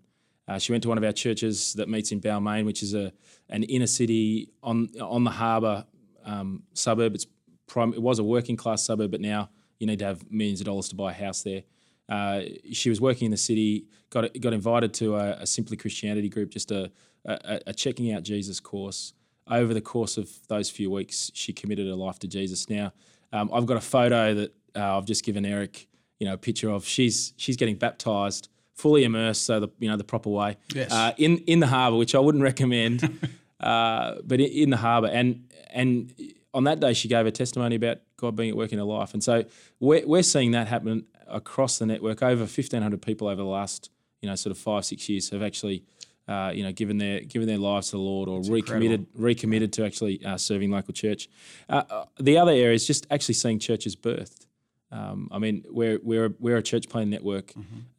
Uh, 0.47 0.59
she 0.59 0.71
went 0.73 0.83
to 0.83 0.89
one 0.89 0.97
of 0.97 1.03
our 1.03 1.13
churches 1.13 1.73
that 1.73 1.87
meets 1.87 2.11
in 2.11 2.19
Balmain, 2.19 2.65
which 2.65 2.83
is 2.83 2.93
a 2.93 3.11
an 3.49 3.63
inner 3.63 3.87
city 3.87 4.49
on 4.61 4.89
on 5.01 5.23
the 5.23 5.31
harbour 5.31 5.85
um, 6.25 6.63
suburb. 6.73 7.15
It's 7.15 7.27
prim- 7.67 7.93
it 7.93 8.01
was 8.01 8.19
a 8.19 8.23
working 8.23 8.55
class 8.57 8.83
suburb, 8.83 9.11
but 9.11 9.21
now 9.21 9.49
you 9.79 9.87
need 9.87 9.99
to 9.99 10.05
have 10.05 10.29
millions 10.31 10.61
of 10.61 10.65
dollars 10.65 10.89
to 10.89 10.95
buy 10.95 11.11
a 11.11 11.13
house 11.13 11.43
there. 11.43 11.63
Uh, 12.09 12.41
she 12.71 12.89
was 12.89 12.99
working 12.99 13.25
in 13.25 13.31
the 13.31 13.37
city, 13.37 13.85
got 14.09 14.29
got 14.39 14.53
invited 14.53 14.93
to 14.95 15.15
a, 15.15 15.31
a 15.41 15.47
Simply 15.47 15.77
Christianity 15.77 16.29
group, 16.29 16.49
just 16.49 16.71
a, 16.71 16.91
a, 17.25 17.59
a 17.67 17.73
checking 17.73 18.11
out 18.13 18.23
Jesus 18.23 18.59
course. 18.59 19.13
Over 19.49 19.73
the 19.73 19.81
course 19.81 20.17
of 20.17 20.29
those 20.47 20.69
few 20.69 20.89
weeks, 20.89 21.29
she 21.33 21.51
committed 21.53 21.85
her 21.87 21.95
life 21.95 22.17
to 22.19 22.27
Jesus. 22.27 22.69
Now, 22.69 22.93
um, 23.33 23.49
I've 23.53 23.65
got 23.65 23.77
a 23.77 23.81
photo 23.81 24.33
that 24.35 24.55
uh, 24.75 24.97
I've 24.97 25.05
just 25.05 25.23
given 25.25 25.45
Eric, 25.45 25.87
you 26.19 26.27
know, 26.27 26.33
a 26.33 26.37
picture 26.37 26.69
of. 26.69 26.85
She's 26.85 27.33
she's 27.37 27.57
getting 27.57 27.75
baptized, 27.75 28.47
fully 28.73 29.03
immersed, 29.03 29.43
so 29.45 29.59
the 29.59 29.69
you 29.79 29.89
know 29.89 29.97
the 29.97 30.03
proper 30.03 30.29
way, 30.29 30.57
Yes. 30.73 30.91
uh, 30.91 31.13
in 31.17 31.39
in 31.39 31.59
the 31.59 31.67
harbour, 31.67 31.97
which 31.97 32.15
I 32.15 32.19
wouldn't 32.19 32.43
recommend, 32.51 33.19
uh, 33.59 34.15
but 34.23 34.39
in, 34.39 34.47
in 34.47 34.69
the 34.69 34.77
harbour. 34.77 35.07
And 35.07 35.49
and 35.71 36.13
on 36.53 36.65
that 36.65 36.79
day, 36.79 36.93
she 36.93 37.07
gave 37.07 37.25
a 37.25 37.31
testimony 37.31 37.75
about 37.75 37.97
God 38.17 38.35
being 38.35 38.51
at 38.51 38.55
work 38.55 38.71
in 38.71 38.77
her 38.77 38.85
life. 38.85 39.13
And 39.13 39.23
so 39.23 39.43
we're, 39.79 40.05
we're 40.05 40.21
seeing 40.23 40.51
that 40.51 40.67
happen 40.67 41.05
across 41.33 41.79
the 41.79 41.85
network. 41.85 42.21
Over 42.23 42.41
1,500 42.41 43.01
people 43.01 43.27
over 43.27 43.41
the 43.41 43.47
last, 43.47 43.89
you 44.21 44.29
know, 44.29 44.35
sort 44.35 44.51
of 44.51 44.57
five, 44.57 44.85
six 44.85 45.09
years 45.09 45.29
have 45.31 45.43
actually, 45.43 45.83
uh, 46.27 46.51
you 46.53 46.63
know, 46.63 46.71
given 46.71 46.97
their 46.97 47.21
given 47.21 47.47
their 47.47 47.57
lives 47.57 47.87
to 47.87 47.97
the 47.97 48.01
Lord 48.01 48.29
or 48.29 48.41
recommitted 48.41 49.07
recommitted 49.13 49.73
to 49.73 49.85
actually 49.85 50.23
uh, 50.25 50.37
serving 50.37 50.71
local 50.71 50.93
church. 50.93 51.29
Uh, 51.69 51.83
uh, 51.89 52.05
the 52.19 52.37
other 52.37 52.51
area 52.51 52.73
is 52.73 52.87
just 52.87 53.05
actually 53.09 53.35
seeing 53.35 53.59
churches 53.59 53.95
birthed. 53.95 54.45
Um, 54.91 55.27
I 55.31 55.39
mean, 55.39 55.63
we're 55.69 55.99
we're 56.03 56.33
we're 56.39 56.57
a 56.57 56.63
church 56.63 56.87
planting 56.87 57.09
network 57.09 57.53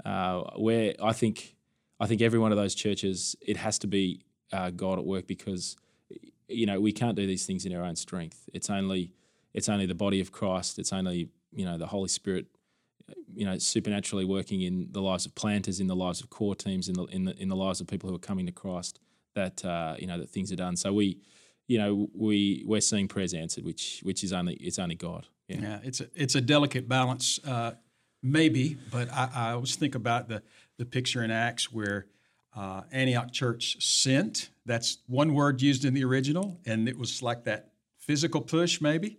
uh, 0.05 0.43
where 0.57 0.95
I 1.03 1.13
think 1.13 1.57
I 2.01 2.07
think 2.07 2.23
every 2.23 2.39
one 2.39 2.53
of 2.53 2.59
those 2.59 2.75
churches 2.75 3.37
it 3.41 3.57
has 3.57 3.79
to 3.81 3.87
be 3.87 4.21
uh, 4.53 4.71
God 4.71 4.99
at 4.99 5.05
work 5.05 5.27
because 5.27 5.77
you 6.49 6.67
know 6.67 6.81
we 6.81 6.93
can't 6.93 7.17
do 7.17 7.27
these 7.27 7.47
things 7.47 7.67
in 7.67 7.75
our 7.75 7.83
own 7.83 7.97
strength. 7.97 8.49
It's 8.53 8.71
only 8.71 9.13
it's 9.53 9.69
only 9.69 9.87
the 9.87 9.95
body 9.95 10.21
of 10.21 10.33
Christ. 10.33 10.79
It's 10.79 10.93
only 10.93 11.29
you 11.53 11.65
know 11.65 11.79
the 11.79 11.87
Holy 11.87 12.09
Spirit, 12.09 12.47
you 13.35 13.45
know, 13.45 13.59
supernaturally 13.59 14.25
working 14.25 14.63
in 14.63 14.89
the 14.91 15.03
lives 15.03 15.27
of 15.27 15.35
planters, 15.35 15.81
in 15.81 15.87
the 15.87 15.97
lives 15.97 16.21
of 16.21 16.31
core 16.31 16.55
teams, 16.55 16.89
in 16.89 16.95
the 16.95 17.05
in 17.05 17.25
the 17.25 17.37
in 17.41 17.49
the 17.49 17.57
lives 17.57 17.81
of 17.81 17.87
people 17.87 18.09
who 18.09 18.17
are 18.17 18.21
coming 18.21 18.47
to 18.47 18.53
Christ. 18.53 19.01
That 19.35 19.65
uh, 19.65 19.97
you 19.99 20.07
know 20.07 20.19
that 20.19 20.31
things 20.31 20.53
are 20.53 20.57
done. 20.57 20.77
So 20.77 20.93
we, 20.93 21.19
you 21.67 21.79
know, 21.79 22.09
we 22.15 22.63
we're 22.67 22.81
seeing 22.81 23.09
prayers 23.09 23.35
answered, 23.35 23.65
which 23.65 24.01
which 24.05 24.23
is 24.23 24.33
only 24.33 24.55
it's 24.55 24.79
only 24.79 24.95
God. 24.95 25.27
Yeah. 25.49 25.61
Yeah, 25.61 25.79
it's 25.83 26.01
a 26.01 26.09
it's 26.15 26.35
a 26.35 26.41
delicate 26.41 26.89
balance, 26.89 27.39
uh, 27.47 27.73
maybe. 28.23 28.77
But 28.91 29.13
I, 29.13 29.31
I 29.35 29.51
always 29.53 29.77
think 29.77 29.95
about 29.95 30.29
the 30.29 30.43
the 30.79 30.87
picture 30.87 31.23
in 31.23 31.31
Acts 31.31 31.73
where 31.73 32.07
uh, 32.57 32.83
Antioch 32.93 33.33
Church 33.33 33.77
sent. 33.85 34.51
That's 34.65 34.99
one 35.07 35.35
word 35.35 35.61
used 35.61 35.85
in 35.85 35.95
the 35.95 36.05
original, 36.05 36.59
and 36.65 36.89
it 36.89 36.97
was 36.97 37.23
like 37.23 37.45
that 37.45 37.73
physical 37.99 38.41
push, 38.41 38.81
maybe. 38.81 39.17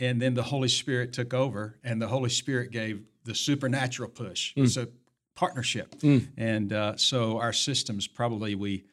And 0.00 0.20
then 0.20 0.34
the 0.34 0.42
Holy 0.42 0.68
Spirit 0.68 1.12
took 1.12 1.32
over, 1.32 1.78
and 1.84 2.02
the 2.02 2.08
Holy 2.08 2.30
Spirit 2.30 2.70
gave 2.70 3.04
the 3.24 3.34
supernatural 3.34 4.08
push. 4.08 4.52
It's 4.56 4.76
a 4.76 4.88
partnership, 5.34 5.94
and 6.36 6.72
uh, 6.72 6.96
so 6.96 7.38
our 7.38 7.52
systems 7.52 8.06
probably 8.06 8.54
we 8.54 8.84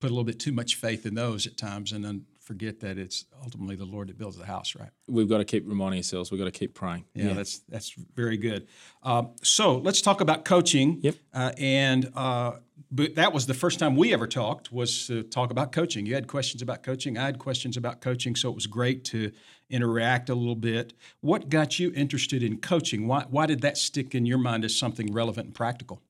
put 0.00 0.10
a 0.10 0.12
little 0.14 0.24
bit 0.24 0.38
too 0.40 0.52
much 0.52 0.74
faith 0.76 1.06
in 1.06 1.14
those 1.14 1.46
at 1.46 1.56
times, 1.56 1.92
and 1.92 2.04
then 2.04 2.26
forget 2.44 2.80
that 2.80 2.98
it's 2.98 3.24
ultimately 3.42 3.74
the 3.74 3.84
Lord 3.84 4.08
that 4.08 4.18
builds 4.18 4.36
the 4.36 4.44
house, 4.44 4.74
right? 4.76 4.90
We've 5.08 5.28
got 5.28 5.38
to 5.38 5.44
keep 5.44 5.66
reminding 5.66 5.98
ourselves. 5.98 6.30
We've 6.30 6.38
got 6.38 6.44
to 6.44 6.50
keep 6.50 6.74
praying. 6.74 7.04
Yeah, 7.14 7.32
that's 7.32 7.60
that's 7.68 7.94
very 8.14 8.36
good. 8.36 8.68
Um, 9.02 9.30
so 9.42 9.78
let's 9.78 10.00
talk 10.00 10.20
about 10.20 10.44
coaching. 10.44 11.00
Yep. 11.02 11.14
Uh, 11.32 11.52
and 11.58 12.10
uh, 12.14 12.52
but 12.90 13.14
that 13.14 13.32
was 13.32 13.46
the 13.46 13.54
first 13.54 13.78
time 13.78 13.96
we 13.96 14.12
ever 14.12 14.26
talked 14.26 14.70
was 14.72 15.06
to 15.06 15.22
talk 15.22 15.50
about 15.50 15.72
coaching. 15.72 16.06
You 16.06 16.14
had 16.14 16.28
questions 16.28 16.62
about 16.62 16.82
coaching. 16.82 17.16
I 17.16 17.24
had 17.24 17.38
questions 17.38 17.76
about 17.76 18.00
coaching. 18.00 18.36
So 18.36 18.50
it 18.50 18.54
was 18.54 18.66
great 18.66 19.04
to 19.06 19.32
interact 19.70 20.28
a 20.28 20.34
little 20.34 20.54
bit. 20.54 20.92
What 21.20 21.48
got 21.48 21.78
you 21.78 21.92
interested 21.94 22.42
in 22.42 22.58
coaching? 22.58 23.06
Why 23.06 23.24
why 23.28 23.46
did 23.46 23.62
that 23.62 23.78
stick 23.78 24.14
in 24.14 24.26
your 24.26 24.38
mind 24.38 24.64
as 24.64 24.76
something 24.76 25.12
relevant 25.12 25.46
and 25.46 25.54
practical? 25.54 26.02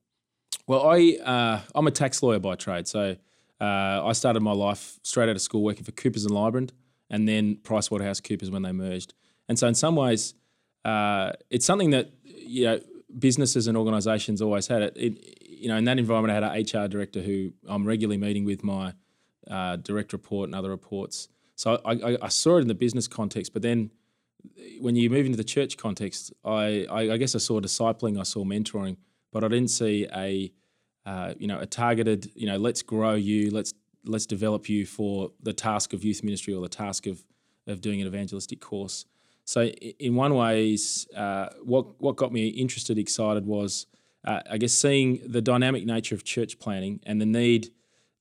Well, 0.67 0.87
I 0.87 1.17
uh, 1.23 1.61
I'm 1.73 1.87
a 1.87 1.91
tax 1.91 2.21
lawyer 2.21 2.39
by 2.39 2.55
trade, 2.55 2.87
so 2.87 3.15
uh, 3.65 4.01
I 4.05 4.13
started 4.13 4.41
my 4.41 4.51
life 4.51 4.99
straight 5.03 5.29
out 5.29 5.35
of 5.35 5.41
school 5.41 5.63
working 5.63 5.83
for 5.83 5.91
Coopers 5.91 6.25
and 6.25 6.33
Lybrand, 6.33 6.71
and 7.09 7.27
then 7.27 7.57
PricewaterhouseCoopers 7.63 8.51
when 8.51 8.61
they 8.61 8.71
merged. 8.71 9.13
And 9.49 9.57
so, 9.57 9.67
in 9.67 9.75
some 9.75 9.95
ways, 9.95 10.33
uh, 10.83 11.31
it's 11.49 11.65
something 11.65 11.89
that 11.91 12.11
you 12.23 12.65
know 12.65 12.79
businesses 13.17 13.67
and 13.67 13.77
organisations 13.77 14.41
always 14.41 14.67
had. 14.67 14.81
It, 14.83 14.97
it 14.97 15.37
you 15.41 15.67
know 15.67 15.77
in 15.77 15.85
that 15.85 15.97
environment, 15.97 16.31
I 16.31 16.35
had 16.35 16.43
an 16.43 16.83
HR 16.83 16.87
director 16.87 17.21
who 17.21 17.53
I'm 17.67 17.87
regularly 17.87 18.17
meeting 18.17 18.45
with 18.45 18.63
my 18.63 18.93
uh, 19.49 19.77
direct 19.77 20.13
report 20.13 20.49
and 20.49 20.55
other 20.55 20.69
reports. 20.69 21.27
So 21.55 21.81
I, 21.85 21.93
I, 21.93 22.17
I 22.23 22.27
saw 22.27 22.57
it 22.57 22.61
in 22.61 22.67
the 22.67 22.75
business 22.75 23.07
context, 23.07 23.53
but 23.53 23.61
then 23.61 23.91
when 24.79 24.95
you 24.95 25.09
move 25.09 25.25
into 25.25 25.37
the 25.37 25.43
church 25.43 25.77
context, 25.77 26.33
I, 26.43 26.85
I, 26.91 27.13
I 27.13 27.17
guess 27.17 27.33
I 27.33 27.39
saw 27.39 27.61
discipling, 27.61 28.19
I 28.19 28.23
saw 28.23 28.43
mentoring, 28.43 28.97
but 29.31 29.43
I 29.43 29.47
didn't 29.47 29.69
see 29.69 30.07
a 30.13 30.51
uh, 31.05 31.33
you 31.37 31.47
know 31.47 31.59
a 31.59 31.65
targeted 31.65 32.31
you 32.35 32.47
know 32.47 32.57
let's 32.57 32.81
grow 32.81 33.13
you, 33.13 33.51
let's 33.51 33.73
let's 34.05 34.25
develop 34.25 34.69
you 34.69 34.85
for 34.85 35.31
the 35.41 35.53
task 35.53 35.93
of 35.93 36.03
youth 36.03 36.23
ministry 36.23 36.53
or 36.53 36.61
the 36.61 36.69
task 36.69 37.07
of 37.07 37.23
of 37.67 37.81
doing 37.81 38.01
an 38.01 38.07
evangelistic 38.07 38.59
course. 38.61 39.05
So 39.45 39.65
in 39.65 40.15
one 40.15 40.33
ways, 40.35 41.07
uh, 41.15 41.49
what 41.63 41.99
what 42.01 42.15
got 42.15 42.31
me 42.31 42.47
interested, 42.47 42.97
excited 42.97 43.45
was 43.45 43.85
uh, 44.23 44.41
I 44.49 44.57
guess 44.57 44.73
seeing 44.73 45.19
the 45.25 45.41
dynamic 45.41 45.85
nature 45.85 46.15
of 46.15 46.23
church 46.23 46.57
planting 46.59 46.99
and 47.05 47.21
the 47.21 47.25
need 47.25 47.69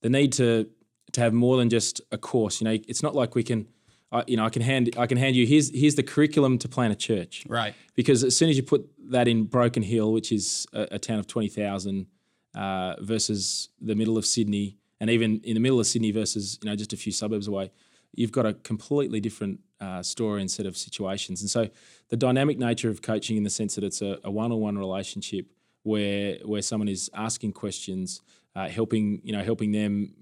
the 0.02 0.10
need 0.10 0.32
to 0.34 0.68
to 1.12 1.20
have 1.20 1.32
more 1.32 1.56
than 1.56 1.70
just 1.70 2.00
a 2.12 2.18
course. 2.18 2.60
You 2.60 2.66
know, 2.66 2.78
it's 2.88 3.02
not 3.02 3.14
like 3.14 3.34
we 3.34 3.42
can. 3.42 3.68
I, 4.12 4.22
you 4.28 4.36
know, 4.36 4.44
I 4.44 4.50
can 4.50 4.62
hand 4.62 4.94
I 4.96 5.06
can 5.06 5.18
hand 5.18 5.34
you 5.34 5.46
here's 5.46 5.70
here's 5.74 5.94
the 5.96 6.02
curriculum 6.02 6.58
to 6.58 6.68
plan 6.68 6.90
a 6.92 6.94
church 6.94 7.44
Right. 7.48 7.74
because 7.96 8.22
as 8.22 8.36
soon 8.36 8.48
as 8.48 8.56
you 8.56 8.62
put 8.62 8.88
that 9.10 9.26
in 9.26 9.44
Broken 9.44 9.82
Hill, 9.82 10.12
which 10.12 10.30
is 10.30 10.66
a, 10.72 10.86
a 10.92 10.98
town 10.98 11.18
of 11.18 11.26
twenty 11.26 11.48
thousand, 11.48 12.06
uh, 12.54 12.94
versus 13.00 13.68
the 13.80 13.94
middle 13.94 14.16
of 14.16 14.24
Sydney, 14.26 14.78
and 15.00 15.10
even 15.10 15.40
in 15.44 15.54
the 15.54 15.60
middle 15.60 15.80
of 15.80 15.86
Sydney 15.86 16.10
versus 16.10 16.58
you 16.62 16.70
know 16.70 16.76
just 16.76 16.92
a 16.92 16.96
few 16.96 17.12
suburbs 17.12 17.48
away, 17.48 17.70
you've 18.14 18.32
got 18.32 18.46
a 18.46 18.54
completely 18.54 19.20
different 19.20 19.60
uh, 19.80 20.02
story 20.02 20.40
and 20.40 20.50
set 20.50 20.66
of 20.66 20.76
situations. 20.76 21.40
And 21.40 21.50
so 21.50 21.68
the 22.08 22.16
dynamic 22.16 22.58
nature 22.58 22.88
of 22.88 23.02
coaching, 23.02 23.36
in 23.36 23.42
the 23.42 23.50
sense 23.50 23.74
that 23.74 23.84
it's 23.84 24.02
a, 24.02 24.18
a 24.24 24.30
one-on-one 24.30 24.78
relationship 24.78 25.46
where 25.82 26.38
where 26.44 26.62
someone 26.62 26.88
is 26.88 27.10
asking 27.14 27.52
questions, 27.52 28.20
uh, 28.56 28.68
helping 28.68 29.20
you 29.24 29.32
know 29.32 29.42
helping 29.42 29.72
them 29.72 30.14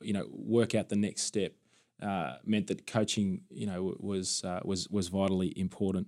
you 0.00 0.12
know 0.12 0.26
work 0.30 0.74
out 0.74 0.88
the 0.88 0.96
next 0.96 1.22
step. 1.22 1.52
Uh, 2.02 2.36
meant 2.46 2.66
that 2.68 2.86
coaching, 2.86 3.42
you 3.50 3.66
know, 3.66 3.94
was 4.00 4.42
uh, 4.42 4.60
was 4.64 4.88
was 4.88 5.08
vitally 5.08 5.52
important. 5.56 6.06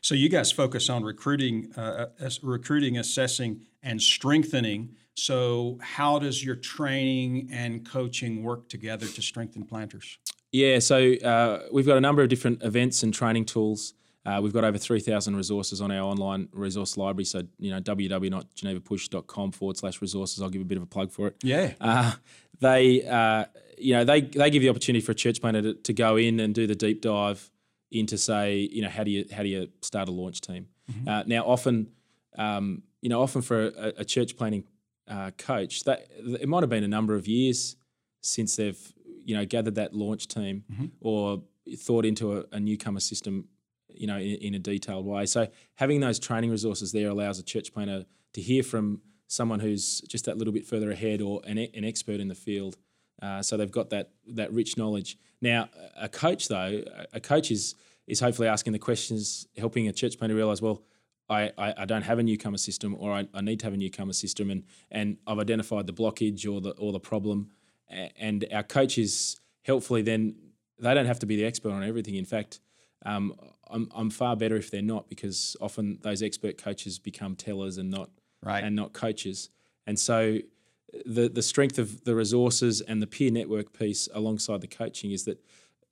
So 0.00 0.14
you 0.14 0.28
guys 0.28 0.52
focus 0.52 0.88
on 0.88 1.02
recruiting, 1.02 1.72
uh, 1.76 2.06
recruiting, 2.42 2.98
assessing, 2.98 3.62
and 3.82 4.00
strengthening. 4.00 4.94
So 5.14 5.78
how 5.80 6.18
does 6.18 6.44
your 6.44 6.56
training 6.56 7.48
and 7.52 7.88
coaching 7.88 8.42
work 8.42 8.68
together 8.68 9.06
to 9.06 9.22
strengthen 9.22 9.64
planters? 9.64 10.18
Yeah, 10.52 10.78
so 10.78 11.14
uh, 11.14 11.64
we've 11.72 11.86
got 11.86 11.96
a 11.96 12.00
number 12.00 12.22
of 12.22 12.28
different 12.28 12.62
events 12.62 13.02
and 13.02 13.12
training 13.12 13.44
tools. 13.44 13.94
Uh, 14.24 14.40
we've 14.42 14.52
got 14.52 14.64
over 14.64 14.78
3,000 14.78 15.36
resources 15.36 15.80
on 15.80 15.90
our 15.90 16.02
online 16.02 16.48
resource 16.52 16.96
library. 16.96 17.24
So, 17.24 17.42
you 17.58 17.70
know, 17.70 17.80
www.genevapush.com 17.80 19.52
forward 19.52 19.76
slash 19.76 20.00
resources. 20.02 20.42
I'll 20.42 20.50
give 20.50 20.62
a 20.62 20.66
bit 20.66 20.76
of 20.76 20.82
a 20.82 20.86
plug 20.86 21.12
for 21.12 21.28
it. 21.28 21.36
Yeah. 21.42 21.72
Uh, 21.80 22.12
they, 22.60 23.06
uh, 23.06 23.46
you 23.78 23.94
know, 23.94 24.04
they, 24.04 24.22
they 24.22 24.50
give 24.50 24.62
the 24.62 24.68
opportunity 24.68 25.04
for 25.04 25.12
a 25.12 25.14
church 25.14 25.40
planter 25.40 25.62
to, 25.62 25.74
to 25.74 25.92
go 25.92 26.16
in 26.16 26.40
and 26.40 26.54
do 26.54 26.66
the 26.66 26.74
deep 26.74 27.00
dive 27.00 27.50
into, 27.90 28.18
say, 28.18 28.56
you 28.70 28.82
know, 28.82 28.88
how 28.88 29.04
do 29.04 29.10
you 29.10 29.24
how 29.32 29.42
do 29.42 29.48
you 29.48 29.68
start 29.82 30.08
a 30.08 30.12
launch 30.12 30.40
team? 30.40 30.68
Uh, 31.06 31.22
now, 31.26 31.44
often, 31.44 31.90
um, 32.36 32.82
you 33.02 33.08
know, 33.08 33.20
often 33.22 33.42
for 33.42 33.66
a, 33.68 33.92
a 33.98 34.04
church 34.04 34.36
planting 34.36 34.64
uh, 35.06 35.30
coach, 35.38 35.84
that 35.84 36.06
it 36.40 36.48
might 36.48 36.62
have 36.62 36.70
been 36.70 36.84
a 36.84 36.88
number 36.88 37.14
of 37.14 37.26
years 37.26 37.76
since 38.20 38.56
they've 38.56 38.92
you 39.24 39.36
know 39.36 39.44
gathered 39.44 39.74
that 39.76 39.94
launch 39.94 40.28
team 40.28 40.64
or 41.00 41.42
thought 41.76 42.04
into 42.06 42.38
a, 42.38 42.44
a 42.52 42.60
newcomer 42.60 43.00
system, 43.00 43.46
you 43.88 44.06
know, 44.06 44.16
in, 44.16 44.36
in 44.36 44.54
a 44.54 44.58
detailed 44.58 45.04
way. 45.06 45.26
So 45.26 45.48
having 45.74 46.00
those 46.00 46.18
training 46.18 46.50
resources 46.50 46.92
there 46.92 47.08
allows 47.10 47.38
a 47.38 47.42
church 47.42 47.72
planter 47.74 48.06
to 48.32 48.40
hear 48.40 48.62
from 48.62 49.02
someone 49.26 49.60
who's 49.60 50.00
just 50.02 50.24
that 50.24 50.38
little 50.38 50.52
bit 50.54 50.64
further 50.66 50.90
ahead 50.90 51.20
or 51.20 51.42
an, 51.46 51.58
an 51.58 51.84
expert 51.84 52.20
in 52.20 52.28
the 52.28 52.34
field. 52.34 52.76
Uh, 53.20 53.42
so 53.42 53.56
they've 53.56 53.70
got 53.70 53.90
that 53.90 54.10
that 54.26 54.52
rich 54.52 54.76
knowledge. 54.76 55.18
Now, 55.40 55.68
a 55.96 56.08
coach 56.08 56.48
though, 56.48 56.82
a- 57.12 57.20
coach 57.20 57.50
is 57.50 57.74
is 58.06 58.20
hopefully 58.20 58.48
asking 58.48 58.72
the 58.72 58.78
questions, 58.78 59.46
helping 59.56 59.86
a 59.88 59.92
church 59.92 60.16
planter 60.18 60.34
realize, 60.34 60.62
well, 60.62 60.82
I, 61.28 61.52
I, 61.58 61.74
I 61.78 61.84
don't 61.84 62.02
have 62.02 62.18
a 62.18 62.22
newcomer 62.22 62.56
system, 62.56 62.96
or 62.98 63.12
I, 63.12 63.28
I 63.34 63.42
need 63.42 63.60
to 63.60 63.66
have 63.66 63.74
a 63.74 63.76
newcomer 63.76 64.12
system, 64.14 64.50
and 64.50 64.64
and 64.90 65.18
I've 65.26 65.38
identified 65.38 65.86
the 65.86 65.92
blockage 65.92 66.50
or 66.50 66.60
the 66.60 66.70
or 66.72 66.92
the 66.92 67.00
problem, 67.00 67.50
and 67.88 68.46
our 68.52 68.62
coaches 68.62 69.40
helpfully 69.62 70.02
then 70.02 70.34
they 70.80 70.94
don't 70.94 71.06
have 71.06 71.18
to 71.18 71.26
be 71.26 71.36
the 71.36 71.44
expert 71.44 71.70
on 71.72 71.82
everything. 71.82 72.14
In 72.14 72.24
fact, 72.24 72.60
um, 73.04 73.34
I'm 73.68 73.90
I'm 73.94 74.10
far 74.10 74.36
better 74.36 74.56
if 74.56 74.70
they're 74.70 74.80
not 74.80 75.08
because 75.08 75.56
often 75.60 75.98
those 76.02 76.22
expert 76.22 76.56
coaches 76.56 76.98
become 76.98 77.36
tellers 77.36 77.78
and 77.78 77.90
not 77.90 78.10
Right. 78.42 78.62
and 78.62 78.76
not 78.76 78.92
coaches, 78.92 79.50
and 79.86 79.98
so 79.98 80.38
the 81.04 81.28
the 81.28 81.42
strength 81.42 81.78
of 81.78 82.04
the 82.04 82.14
resources 82.14 82.80
and 82.80 83.02
the 83.02 83.06
peer 83.06 83.30
network 83.30 83.78
piece 83.78 84.08
alongside 84.14 84.60
the 84.60 84.66
coaching 84.66 85.10
is 85.10 85.24
that 85.24 85.38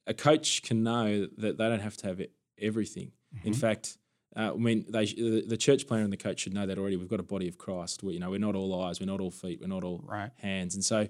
a 0.07 0.15
coach 0.15 0.63
can 0.63 0.83
know 0.83 1.27
that 1.37 1.59
they 1.59 1.69
don't 1.69 1.81
have 1.81 1.97
to 1.99 2.07
have 2.07 2.23
everything. 2.59 3.13
In 3.45 3.53
fact, 3.53 3.99
uh, 4.37 4.53
I 4.55 4.57
mean, 4.57 4.87
they, 4.89 5.05
the, 5.07 5.45
the 5.47 5.57
church 5.57 5.87
planter 5.87 6.05
and 6.05 6.13
the 6.13 6.17
coach 6.17 6.41
should 6.41 6.55
know 6.55 6.65
that 6.67 6.79
already. 6.79 6.97
We've 6.97 7.09
got 7.09 7.21
a 7.21 7.25
body 7.25 7.49
of 7.49 7.59
Christ. 7.59 8.03
We, 8.03 8.15
you 8.15 8.21
know, 8.21 8.31
we're 8.31 8.39
not 8.39 8.55
all 8.55 8.83
eyes, 8.83 9.01
we're 9.01 9.07
not 9.07 9.21
all 9.21 9.31
feet, 9.31 9.61
we're 9.61 9.67
not 9.67 9.85
all 9.85 10.01
Right. 10.07 10.31
hands. 10.39 10.75
And 10.75 10.85
so, 10.85 11.09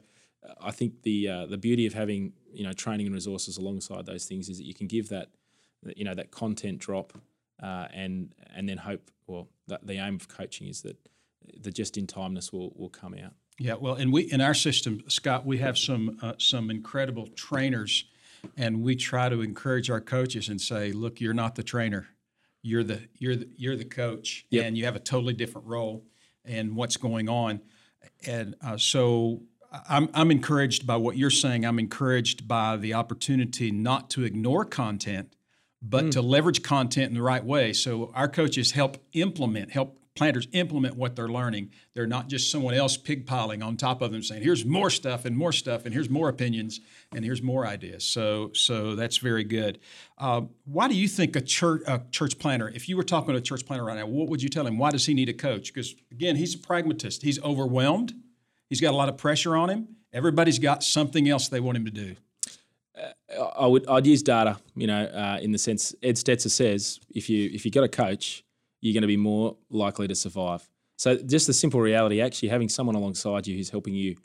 uh, 0.48 0.54
I 0.60 0.70
think 0.72 1.02
the 1.02 1.28
uh, 1.28 1.46
the 1.46 1.58
beauty 1.58 1.86
of 1.86 1.94
having 1.94 2.32
you 2.52 2.64
know 2.64 2.72
training 2.72 3.06
and 3.06 3.14
resources 3.14 3.56
alongside 3.58 4.06
those 4.06 4.24
things 4.24 4.48
is 4.48 4.58
that 4.58 4.64
you 4.64 4.74
can 4.74 4.86
give 4.86 5.08
that 5.10 5.28
you 5.94 6.04
know 6.04 6.14
that 6.14 6.30
content 6.30 6.78
drop 6.78 7.12
uh, 7.62 7.86
and 7.92 8.34
and 8.54 8.68
then 8.68 8.78
hope. 8.78 9.10
Well, 9.26 9.48
that 9.68 9.86
the 9.86 9.94
aim 9.98 10.16
of 10.16 10.28
coaching 10.28 10.68
is 10.68 10.82
that 10.82 10.96
the 11.60 11.70
just 11.70 11.96
in 11.96 12.06
timeness 12.06 12.52
will 12.52 12.72
will 12.76 12.88
come 12.90 13.14
out. 13.14 13.34
Yeah, 13.58 13.74
well, 13.74 13.94
and 13.94 14.12
we 14.12 14.22
in 14.22 14.40
our 14.40 14.54
system, 14.54 15.02
Scott, 15.08 15.46
we 15.46 15.58
have 15.58 15.78
some 15.78 16.18
uh, 16.20 16.34
some 16.38 16.70
incredible 16.70 17.26
trainers, 17.28 18.04
and 18.56 18.82
we 18.82 18.96
try 18.96 19.28
to 19.28 19.40
encourage 19.40 19.88
our 19.90 20.00
coaches 20.00 20.48
and 20.48 20.60
say, 20.60 20.92
"Look, 20.92 21.20
you're 21.20 21.34
not 21.34 21.54
the 21.54 21.62
trainer, 21.62 22.08
you're 22.62 22.84
the 22.84 23.02
you're 23.18 23.36
the 23.36 23.48
you're 23.56 23.76
the 23.76 23.86
coach, 23.86 24.44
Yep. 24.50 24.64
and 24.66 24.76
you 24.78 24.84
have 24.84 24.96
a 24.96 25.00
totally 25.00 25.32
different 25.32 25.66
role 25.66 26.04
in 26.44 26.74
what's 26.74 26.98
going 26.98 27.28
on." 27.30 27.60
And 28.26 28.56
uh, 28.62 28.76
so, 28.76 29.42
I'm 29.88 30.10
I'm 30.12 30.30
encouraged 30.30 30.86
by 30.86 30.96
what 30.96 31.16
you're 31.16 31.30
saying. 31.30 31.64
I'm 31.64 31.78
encouraged 31.78 32.46
by 32.46 32.76
the 32.76 32.92
opportunity 32.92 33.70
not 33.70 34.10
to 34.10 34.24
ignore 34.24 34.66
content, 34.66 35.34
but 35.80 36.12
to 36.12 36.20
leverage 36.20 36.62
content 36.62 37.08
in 37.08 37.14
the 37.14 37.22
right 37.22 37.44
way. 37.44 37.72
So 37.72 38.10
our 38.14 38.28
coaches 38.28 38.72
help 38.72 38.98
implement, 39.14 39.70
help 39.70 39.98
planters 40.16 40.48
implement 40.52 40.96
what 40.96 41.14
they're 41.14 41.28
learning. 41.28 41.70
They're 41.94 42.06
not 42.06 42.28
just 42.28 42.50
someone 42.50 42.74
else 42.74 42.96
pigpiling 42.96 43.62
on 43.62 43.76
top 43.76 44.02
of 44.02 44.10
them 44.10 44.22
saying, 44.22 44.42
"Here's 44.42 44.64
more 44.64 44.90
stuff 44.90 45.24
and 45.24 45.36
more 45.36 45.52
stuff, 45.52 45.84
and 45.84 45.94
here's 45.94 46.10
more 46.10 46.28
opinions, 46.28 46.80
and 47.14 47.24
here's 47.24 47.42
more 47.42 47.66
ideas." 47.66 48.02
So, 48.04 48.50
so 48.54 48.96
that's 48.96 49.18
very 49.18 49.44
good. 49.44 49.78
Uh, 50.18 50.42
why 50.64 50.88
do 50.88 50.94
you 50.94 51.06
think 51.06 51.36
a 51.36 51.40
church 51.40 51.82
a 51.86 52.02
church 52.10 52.38
planter, 52.38 52.68
if 52.74 52.88
you 52.88 52.96
were 52.96 53.04
talking 53.04 53.32
to 53.32 53.38
a 53.38 53.42
church 53.42 53.64
planter 53.64 53.84
right 53.84 53.96
now, 53.96 54.06
what 54.06 54.28
would 54.28 54.42
you 54.42 54.48
tell 54.48 54.66
him? 54.66 54.78
Why 54.78 54.90
does 54.90 55.06
he 55.06 55.14
need 55.14 55.28
a 55.28 55.34
coach? 55.34 55.72
Because 55.72 55.94
again, 56.10 56.36
he's 56.36 56.54
a 56.54 56.58
pragmatist. 56.58 57.22
He's 57.22 57.40
overwhelmed. 57.42 58.14
He's 58.68 58.80
got 58.80 58.92
a 58.92 58.96
lot 58.96 59.08
of 59.08 59.16
pressure 59.16 59.56
on 59.56 59.70
him. 59.70 59.88
Everybody's 60.12 60.58
got 60.58 60.82
something 60.82 61.28
else 61.28 61.48
they 61.48 61.60
want 61.60 61.76
him 61.76 61.84
to 61.84 61.90
do. 61.90 62.16
I 63.58 63.66
would 63.66 63.86
I'd 63.88 64.06
use 64.06 64.22
data, 64.22 64.58
you 64.74 64.86
know, 64.86 65.04
uh, 65.04 65.38
in 65.42 65.52
the 65.52 65.58
sense 65.58 65.94
Ed 66.02 66.16
Stetzer 66.16 66.50
says 66.50 66.98
if 67.10 67.28
you 67.28 67.50
if 67.52 67.64
you 67.64 67.70
got 67.70 67.84
a 67.84 67.88
coach, 67.88 68.42
you're 68.80 68.94
going 68.94 69.02
to 69.02 69.08
be 69.08 69.16
more 69.16 69.56
likely 69.70 70.08
to 70.08 70.14
survive. 70.14 70.68
So 70.96 71.16
just 71.16 71.46
the 71.46 71.52
simple 71.52 71.80
reality, 71.80 72.20
actually 72.20 72.48
having 72.48 72.68
someone 72.68 72.94
alongside 72.94 73.46
you 73.46 73.56
who's 73.56 73.70
helping 73.70 73.94
you 73.94 74.16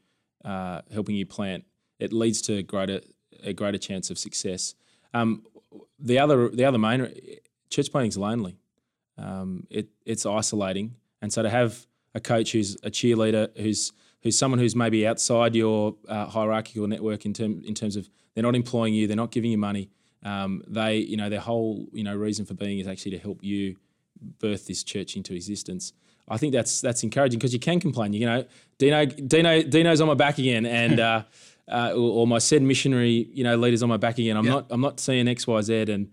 uh, 0.45 0.81
helping 0.91 1.15
you 1.15 1.25
plant, 1.25 1.65
it 1.99 2.11
leads 2.11 2.41
to 2.43 2.63
greater 2.63 3.01
a 3.43 3.53
greater 3.53 3.77
chance 3.77 4.09
of 4.09 4.17
success. 4.17 4.75
Um, 5.13 5.43
the 5.99 6.19
other 6.19 6.49
the 6.49 6.65
other 6.65 6.77
main 6.77 7.11
church 7.69 7.91
planting 7.91 8.09
is 8.09 8.17
lonely. 8.17 8.57
Um, 9.17 9.67
it 9.69 9.89
it's 10.05 10.25
isolating, 10.25 10.95
and 11.21 11.31
so 11.31 11.43
to 11.43 11.49
have 11.49 11.85
a 12.15 12.19
coach 12.19 12.53
who's 12.53 12.75
a 12.83 12.89
cheerleader, 12.89 13.49
who's 13.57 13.91
who's 14.23 14.37
someone 14.37 14.59
who's 14.59 14.75
maybe 14.75 15.05
outside 15.05 15.55
your 15.55 15.95
uh, 16.07 16.25
hierarchical 16.25 16.87
network 16.87 17.25
in 17.25 17.33
term 17.33 17.61
in 17.65 17.75
terms 17.75 17.95
of 17.95 18.09
they're 18.33 18.43
not 18.43 18.55
employing 18.55 18.93
you, 18.93 19.07
they're 19.07 19.15
not 19.15 19.31
giving 19.31 19.51
you 19.51 19.57
money. 19.57 19.89
Um, 20.23 20.63
they 20.67 20.97
you 20.97 21.17
know 21.17 21.29
their 21.29 21.39
whole 21.39 21.87
you 21.91 22.03
know 22.03 22.15
reason 22.15 22.45
for 22.45 22.53
being 22.53 22.79
is 22.79 22.87
actually 22.87 23.11
to 23.11 23.19
help 23.19 23.43
you 23.43 23.75
birth 24.39 24.67
this 24.67 24.83
church 24.83 25.15
into 25.15 25.33
existence. 25.33 25.93
I 26.27 26.37
think 26.37 26.53
that's 26.53 26.81
that's 26.81 27.03
encouraging 27.03 27.39
because 27.39 27.53
you 27.53 27.59
can 27.59 27.79
complain. 27.79 28.13
You 28.13 28.25
know, 28.25 28.45
Dino 28.77 29.05
Dino 29.05 29.63
Dino's 29.63 30.01
on 30.01 30.07
my 30.07 30.13
back 30.13 30.37
again, 30.37 30.65
and 30.65 30.99
uh, 30.99 31.23
uh, 31.67 31.93
or, 31.93 32.27
my 32.27 32.37
said 32.37 32.61
missionary 32.61 33.29
you 33.33 33.43
know 33.43 33.55
leaders 33.57 33.83
on 33.83 33.89
my 33.89 33.97
back 33.97 34.17
again. 34.17 34.37
I'm 34.37 34.45
not 34.45 34.67
I'm 34.69 34.81
not 34.81 34.99
seeing 34.99 35.27
X 35.27 35.45
Y 35.47 35.61
Z 35.61 35.91
and 35.91 36.09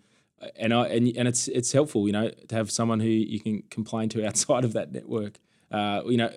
and 0.57 0.73
I 0.73 0.87
and, 0.89 1.17
and 1.17 1.29
it's 1.29 1.49
it's 1.49 1.73
helpful, 1.73 2.07
you 2.07 2.13
know, 2.13 2.31
to 2.31 2.55
have 2.55 2.71
someone 2.71 3.01
who 3.01 3.09
you 3.09 3.41
can 3.41 3.63
complain 3.71 4.09
to 4.11 4.27
outside 4.27 4.65
of 4.65 4.73
that 4.75 4.93
network. 4.93 5.39
Uh, 5.71 6.03
you 6.07 6.17
know, 6.17 6.31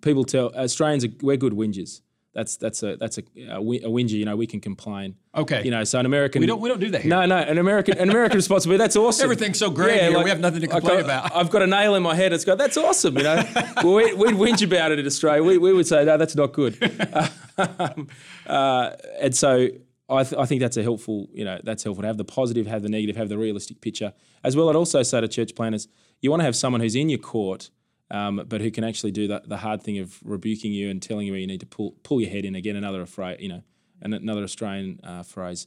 people 0.00 0.24
tell 0.24 0.54
Australians 0.54 1.04
are, 1.04 1.10
we're 1.22 1.36
good 1.36 1.52
whingers. 1.52 2.00
That's 2.34 2.56
that's 2.56 2.82
a 2.82 2.96
that's 2.96 3.18
a, 3.18 3.22
a, 3.48 3.62
whi- 3.62 3.80
a 3.84 3.88
whinger. 3.88 4.16
You 4.16 4.24
know, 4.24 4.34
we 4.34 4.46
can 4.48 4.60
complain. 4.60 5.14
Okay. 5.36 5.62
You 5.64 5.70
know, 5.70 5.84
so 5.84 6.00
an 6.00 6.06
American 6.06 6.40
We 6.40 6.46
don't 6.46 6.60
we 6.60 6.68
don't 6.68 6.80
do 6.80 6.90
that 6.90 7.02
here. 7.02 7.10
no, 7.10 7.24
no, 7.26 7.36
an 7.36 7.58
American 7.58 7.96
an 7.96 8.10
American 8.10 8.36
responsibility. 8.36 8.78
That's 8.82 8.96
awesome. 8.96 9.22
Everything's 9.24 9.58
so 9.58 9.70
great 9.70 10.00
here, 10.02 10.22
we 10.22 10.28
have 10.30 10.40
nothing 10.40 10.60
to 10.62 10.66
like 10.66 10.80
complain 10.82 10.98
I- 10.98 11.02
about. 11.02 11.34
I've 11.36 11.50
got 11.50 11.62
a 11.62 11.66
nail 11.68 11.94
in 11.94 12.02
my 12.02 12.14
head. 12.16 12.32
It's 12.32 12.44
got 12.44 12.58
that's 12.58 12.76
awesome. 12.76 13.16
You 13.16 13.22
know, 13.22 13.44
well, 13.84 13.94
we, 13.94 14.12
we'd 14.14 14.34
whinge 14.34 14.64
about 14.64 14.90
it 14.90 14.98
in 14.98 15.06
Australia. 15.06 15.44
We, 15.44 15.58
we 15.58 15.72
would 15.72 15.86
say 15.86 16.04
no, 16.04 16.16
that's 16.18 16.34
not 16.36 16.52
good. 16.52 16.76
Um, 17.56 18.08
uh, 18.48 18.90
and 19.20 19.32
so 19.34 19.68
I, 20.08 20.24
th- 20.24 20.34
I 20.40 20.44
think 20.44 20.60
that's 20.60 20.76
a 20.76 20.82
helpful. 20.82 21.28
You 21.32 21.44
know, 21.44 21.60
that's 21.62 21.84
helpful 21.84 22.02
to 22.02 22.08
have 22.08 22.16
the 22.16 22.24
positive, 22.24 22.66
have 22.66 22.82
the 22.82 22.88
negative, 22.88 23.14
have 23.16 23.28
the 23.28 23.38
realistic 23.38 23.80
picture 23.80 24.12
as 24.42 24.56
well. 24.56 24.68
I'd 24.68 24.74
also 24.76 25.02
say 25.04 25.20
to 25.20 25.28
church 25.28 25.54
planters, 25.54 25.86
you 26.20 26.30
want 26.30 26.40
to 26.40 26.44
have 26.44 26.56
someone 26.56 26.80
who's 26.80 26.96
in 26.96 27.08
your 27.08 27.20
court. 27.20 27.70
Um, 28.10 28.42
but 28.46 28.60
who 28.60 28.70
can 28.70 28.84
actually 28.84 29.12
do 29.12 29.26
the, 29.26 29.42
the 29.46 29.56
hard 29.56 29.82
thing 29.82 29.98
of 29.98 30.20
rebuking 30.22 30.72
you 30.72 30.90
and 30.90 31.02
telling 31.02 31.26
you 31.26 31.32
where 31.32 31.40
you 31.40 31.46
need 31.46 31.60
to 31.60 31.66
pull 31.66 31.96
pull 32.02 32.20
your 32.20 32.30
head 32.30 32.44
in 32.44 32.54
again 32.54 32.76
another 32.76 33.06
phrase 33.06 33.38
you 33.40 33.48
know 33.48 33.62
an- 34.02 34.12
another 34.12 34.42
Australian 34.42 35.00
uh, 35.02 35.22
phrase 35.22 35.66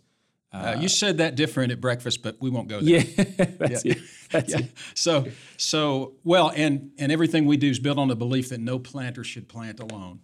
Uh, 0.54 0.76
you 0.80 0.88
said 0.88 1.17
that 1.17 1.36
different 1.36 1.71
at 1.71 1.82
breakfast, 1.82 2.23
but 2.23 2.38
we 2.39 2.50
won't 2.50 2.67
go 2.69 2.80
there. 2.80 3.02
yeah 3.02 3.23
that's 3.60 3.84
it 3.86 3.97
that's 4.32 4.52
yeah. 4.54 4.60
it 4.60 4.71
So, 4.95 5.26
so 5.58 6.13
well, 6.23 6.52
and 6.56 6.91
and 6.97 7.12
everything 7.12 7.45
we 7.45 7.58
do 7.58 7.69
is 7.69 7.80
built 7.80 7.97
on 7.97 8.08
the 8.08 8.15
belief 8.15 8.50
that 8.50 8.60
no 8.62 8.80
planter 8.80 9.23
should 9.23 9.47
plant 9.50 9.80
alone. 9.80 10.19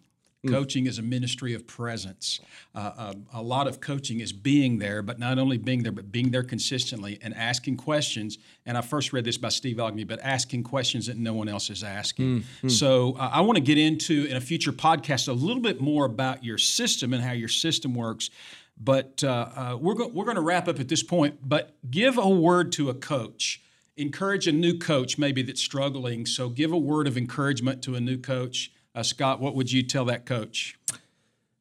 Coaching 0.50 0.88
is 0.88 1.00
a 1.00 1.02
ministry 1.02 1.54
of 1.54 1.66
presence. 1.66 2.42
Uh, 2.76 2.92
um, 2.98 3.26
a 3.34 3.42
lot 3.42 3.66
of 3.66 3.80
coaching 3.80 4.20
is 4.20 4.34
being 4.34 4.78
there, 4.78 5.02
but 5.02 5.18
not 5.18 5.40
only 5.40 5.58
being 5.58 5.84
there, 5.84 5.92
but 5.94 6.12
being 6.12 6.32
there 6.32 6.44
consistently 6.44 7.18
and 7.22 7.34
asking 7.34 7.78
questions. 7.78 8.38
And 8.66 8.78
I 8.78 8.82
first 8.82 9.14
read 9.14 9.24
this 9.24 9.38
by 9.38 9.48
Steve 9.50 9.78
Ogne, 9.80 10.04
but 10.06 10.20
asking 10.22 10.64
questions 10.64 11.08
that 11.08 11.16
no 11.16 11.34
one 11.34 11.48
else 11.48 11.70
is 11.70 11.82
asking. 11.82 12.44
So 12.68 13.14
uh, 13.14 13.30
I 13.32 13.40
want 13.42 13.56
to 13.56 13.64
get 13.64 13.78
into 13.78 14.26
in 14.26 14.36
a 14.36 14.42
future 14.42 14.74
podcast 14.74 15.30
a 15.30 15.34
little 15.34 15.62
bit 15.62 15.80
more 15.80 16.04
about 16.06 16.44
your 16.44 16.58
system 16.58 17.14
and 17.14 17.24
how 17.24 17.32
your 17.32 17.48
system 17.48 17.96
works. 17.96 18.30
But 18.78 19.24
uh, 19.24 19.28
uh, 19.56 19.78
we're 19.80 19.94
go- 19.94 20.08
we're 20.10 20.26
going 20.26 20.36
to 20.36 20.42
wrap 20.42 20.68
up 20.68 20.80
at 20.80 20.90
this 20.90 21.04
point. 21.04 21.38
But 21.48 21.76
give 21.90 22.18
a 22.18 22.28
word 22.28 22.74
to 22.74 22.90
a 22.90 22.94
coach 22.94 23.62
encourage 23.96 24.48
a 24.48 24.52
new 24.52 24.78
coach 24.78 25.18
maybe 25.20 25.44
that's 25.44 25.62
struggling. 25.62 26.26
So 26.26 26.50
give 26.50 26.72
a 26.72 26.78
word 26.78 27.08
of 27.08 27.16
encouragement 27.18 27.84
to 27.84 27.96
a 27.96 28.02
new 28.02 28.18
coach. 28.18 28.72
Uh, 28.96 29.04
Scott, 29.04 29.40
what 29.40 29.56
would 29.56 29.72
you 29.72 29.84
tell 29.84 30.06
that 30.06 30.26
coach? 30.26 30.78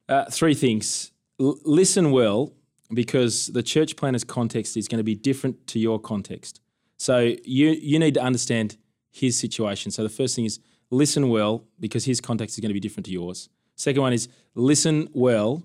Uh, 0.08 0.26
three 0.26 0.54
things. 0.54 1.12
L- 1.40 1.58
listen 1.64 2.10
well, 2.10 2.52
because 2.92 3.46
the 3.48 3.62
church 3.62 3.96
planter's 3.96 4.24
context 4.24 4.76
is 4.76 4.86
going 4.86 4.98
to 4.98 5.04
be 5.04 5.14
different 5.14 5.66
to 5.68 5.78
your 5.78 5.98
context. 5.98 6.60
So 6.98 7.34
you 7.44 7.70
you 7.70 7.98
need 7.98 8.14
to 8.14 8.22
understand 8.22 8.76
his 9.10 9.38
situation. 9.38 9.90
So 9.90 10.02
the 10.02 10.08
first 10.08 10.36
thing 10.36 10.44
is 10.44 10.60
listen 10.90 11.28
well, 11.30 11.64
because 11.80 12.04
his 12.04 12.20
context 12.20 12.56
is 12.56 12.60
going 12.60 12.70
to 12.70 12.74
be 12.74 12.80
different 12.80 13.06
to 13.06 13.12
yours. 13.12 13.48
Second 13.76 14.02
one 14.02 14.12
is 14.12 14.28
listen 14.54 15.08
well, 15.14 15.62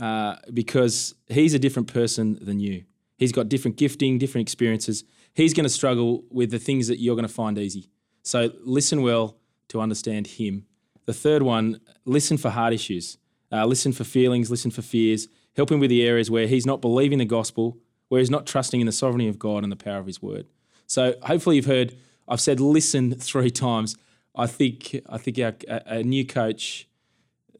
uh, 0.00 0.36
because 0.54 1.14
he's 1.28 1.52
a 1.52 1.58
different 1.58 1.92
person 1.92 2.38
than 2.40 2.60
you. 2.60 2.84
He's 3.16 3.32
got 3.32 3.48
different 3.48 3.76
gifting, 3.76 4.18
different 4.18 4.42
experiences. 4.42 5.04
He's 5.34 5.54
going 5.54 5.64
to 5.64 5.70
struggle 5.70 6.24
with 6.30 6.50
the 6.50 6.58
things 6.58 6.88
that 6.88 6.98
you're 6.98 7.16
going 7.16 7.26
to 7.26 7.32
find 7.32 7.58
easy. 7.58 7.88
So 8.22 8.52
listen 8.64 9.02
well 9.02 9.36
to 9.68 9.80
understand 9.80 10.26
him. 10.26 10.66
The 11.06 11.12
third 11.12 11.42
one, 11.42 11.80
listen 12.04 12.36
for 12.36 12.50
hard 12.50 12.72
issues. 12.72 13.18
Uh, 13.50 13.66
listen 13.66 13.92
for 13.92 14.04
feelings, 14.04 14.50
listen 14.50 14.70
for 14.70 14.82
fears. 14.82 15.28
Help 15.56 15.70
him 15.70 15.80
with 15.80 15.90
the 15.90 16.06
areas 16.06 16.30
where 16.30 16.46
he's 16.46 16.64
not 16.64 16.80
believing 16.80 17.18
the 17.18 17.24
gospel, 17.24 17.78
where 18.08 18.20
he's 18.20 18.30
not 18.30 18.46
trusting 18.46 18.80
in 18.80 18.86
the 18.86 18.92
sovereignty 18.92 19.28
of 19.28 19.38
God 19.38 19.62
and 19.62 19.70
the 19.70 19.76
power 19.76 19.98
of 19.98 20.06
his 20.06 20.22
word. 20.22 20.46
So 20.86 21.14
hopefully 21.22 21.56
you've 21.56 21.66
heard 21.66 21.96
I've 22.28 22.40
said 22.40 22.60
listen 22.60 23.14
three 23.18 23.50
times. 23.50 23.96
I 24.34 24.46
think 24.46 25.00
I 25.08 25.18
think 25.18 25.38
our, 25.38 25.54
a, 25.86 26.02
new 26.02 26.26
coach 26.26 26.88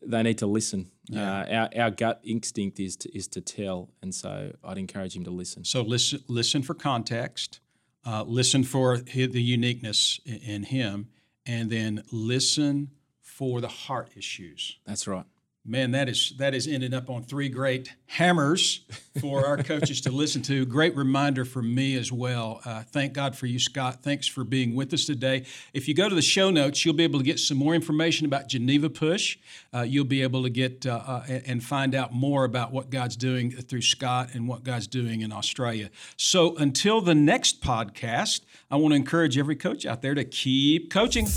they 0.00 0.22
need 0.22 0.38
to 0.38 0.46
listen. 0.46 0.90
Uh, 1.14 1.18
our, 1.18 1.68
our 1.76 1.90
gut 1.90 2.20
instinct 2.24 2.80
is 2.80 2.96
to, 2.96 3.16
is 3.16 3.28
to 3.28 3.40
tell, 3.40 3.90
and 4.02 4.14
so 4.14 4.52
I'd 4.64 4.78
encourage 4.78 5.14
him 5.14 5.24
to 5.24 5.30
listen. 5.30 5.64
So 5.64 5.82
listen, 5.82 6.22
listen 6.28 6.62
for 6.62 6.74
context, 6.74 7.60
uh, 8.06 8.24
listen 8.26 8.64
for 8.64 8.98
the 8.98 9.42
uniqueness 9.42 10.20
in 10.24 10.62
him, 10.62 11.08
and 11.44 11.70
then 11.70 12.02
listen 12.10 12.90
for 13.32 13.60
the 13.60 13.68
heart 13.68 14.10
issues. 14.16 14.78
That's 14.86 15.06
right. 15.06 15.24
Man, 15.64 15.92
that 15.92 16.08
is 16.08 16.34
that 16.38 16.54
is 16.54 16.66
ended 16.66 16.92
up 16.92 17.08
on 17.08 17.22
three 17.22 17.48
great 17.48 17.94
hammers 18.06 18.80
for 19.20 19.46
our 19.46 19.56
coaches 19.56 20.00
to 20.00 20.10
listen 20.10 20.42
to. 20.42 20.66
Great 20.66 20.96
reminder 20.96 21.44
for 21.44 21.62
me 21.62 21.96
as 21.96 22.10
well. 22.10 22.60
Uh, 22.64 22.82
thank 22.82 23.12
God 23.12 23.36
for 23.36 23.46
you, 23.46 23.60
Scott. 23.60 24.02
Thanks 24.02 24.26
for 24.26 24.42
being 24.42 24.74
with 24.74 24.92
us 24.92 25.04
today. 25.04 25.44
If 25.72 25.86
you 25.86 25.94
go 25.94 26.08
to 26.08 26.16
the 26.16 26.20
show 26.20 26.50
notes, 26.50 26.84
you'll 26.84 26.96
be 26.96 27.04
able 27.04 27.20
to 27.20 27.24
get 27.24 27.38
some 27.38 27.58
more 27.58 27.76
information 27.76 28.26
about 28.26 28.48
Geneva 28.48 28.90
Push. 28.90 29.38
Uh, 29.72 29.82
you'll 29.82 30.04
be 30.04 30.22
able 30.22 30.42
to 30.42 30.50
get 30.50 30.84
uh, 30.84 31.00
uh, 31.06 31.24
and 31.46 31.62
find 31.62 31.94
out 31.94 32.12
more 32.12 32.42
about 32.42 32.72
what 32.72 32.90
God's 32.90 33.14
doing 33.14 33.52
through 33.52 33.82
Scott 33.82 34.30
and 34.34 34.48
what 34.48 34.64
God's 34.64 34.88
doing 34.88 35.20
in 35.20 35.30
Australia. 35.30 35.90
So 36.16 36.56
until 36.56 37.00
the 37.00 37.14
next 37.14 37.62
podcast, 37.62 38.40
I 38.68 38.74
want 38.74 38.94
to 38.94 38.96
encourage 38.96 39.38
every 39.38 39.54
coach 39.54 39.86
out 39.86 40.02
there 40.02 40.16
to 40.16 40.24
keep 40.24 40.90
coaching. 40.90 41.28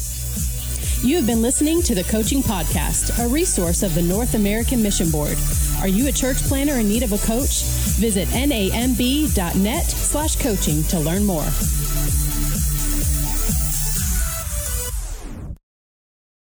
You 1.06 1.18
have 1.18 1.28
been 1.28 1.44
listening 1.44 1.84
to 1.84 1.94
the 1.94 2.04
Coaching 2.04 2.41
Podcast, 2.41 3.24
a 3.24 3.28
resource 3.28 3.84
of 3.84 3.94
the 3.94 4.02
North 4.02 4.34
American 4.34 4.82
Mission 4.82 5.12
Board. 5.12 5.38
Are 5.80 5.88
you 5.88 6.08
a 6.08 6.12
church 6.12 6.38
planter 6.38 6.80
in 6.80 6.88
need 6.88 7.04
of 7.04 7.13
a 7.13 7.20
coach? 7.20 7.62
Visit 8.00 8.28
namb.net 8.30 9.86
slash 9.86 10.36
coaching 10.38 10.84
to 10.86 11.00
learn 11.00 11.24
more. 11.24 11.46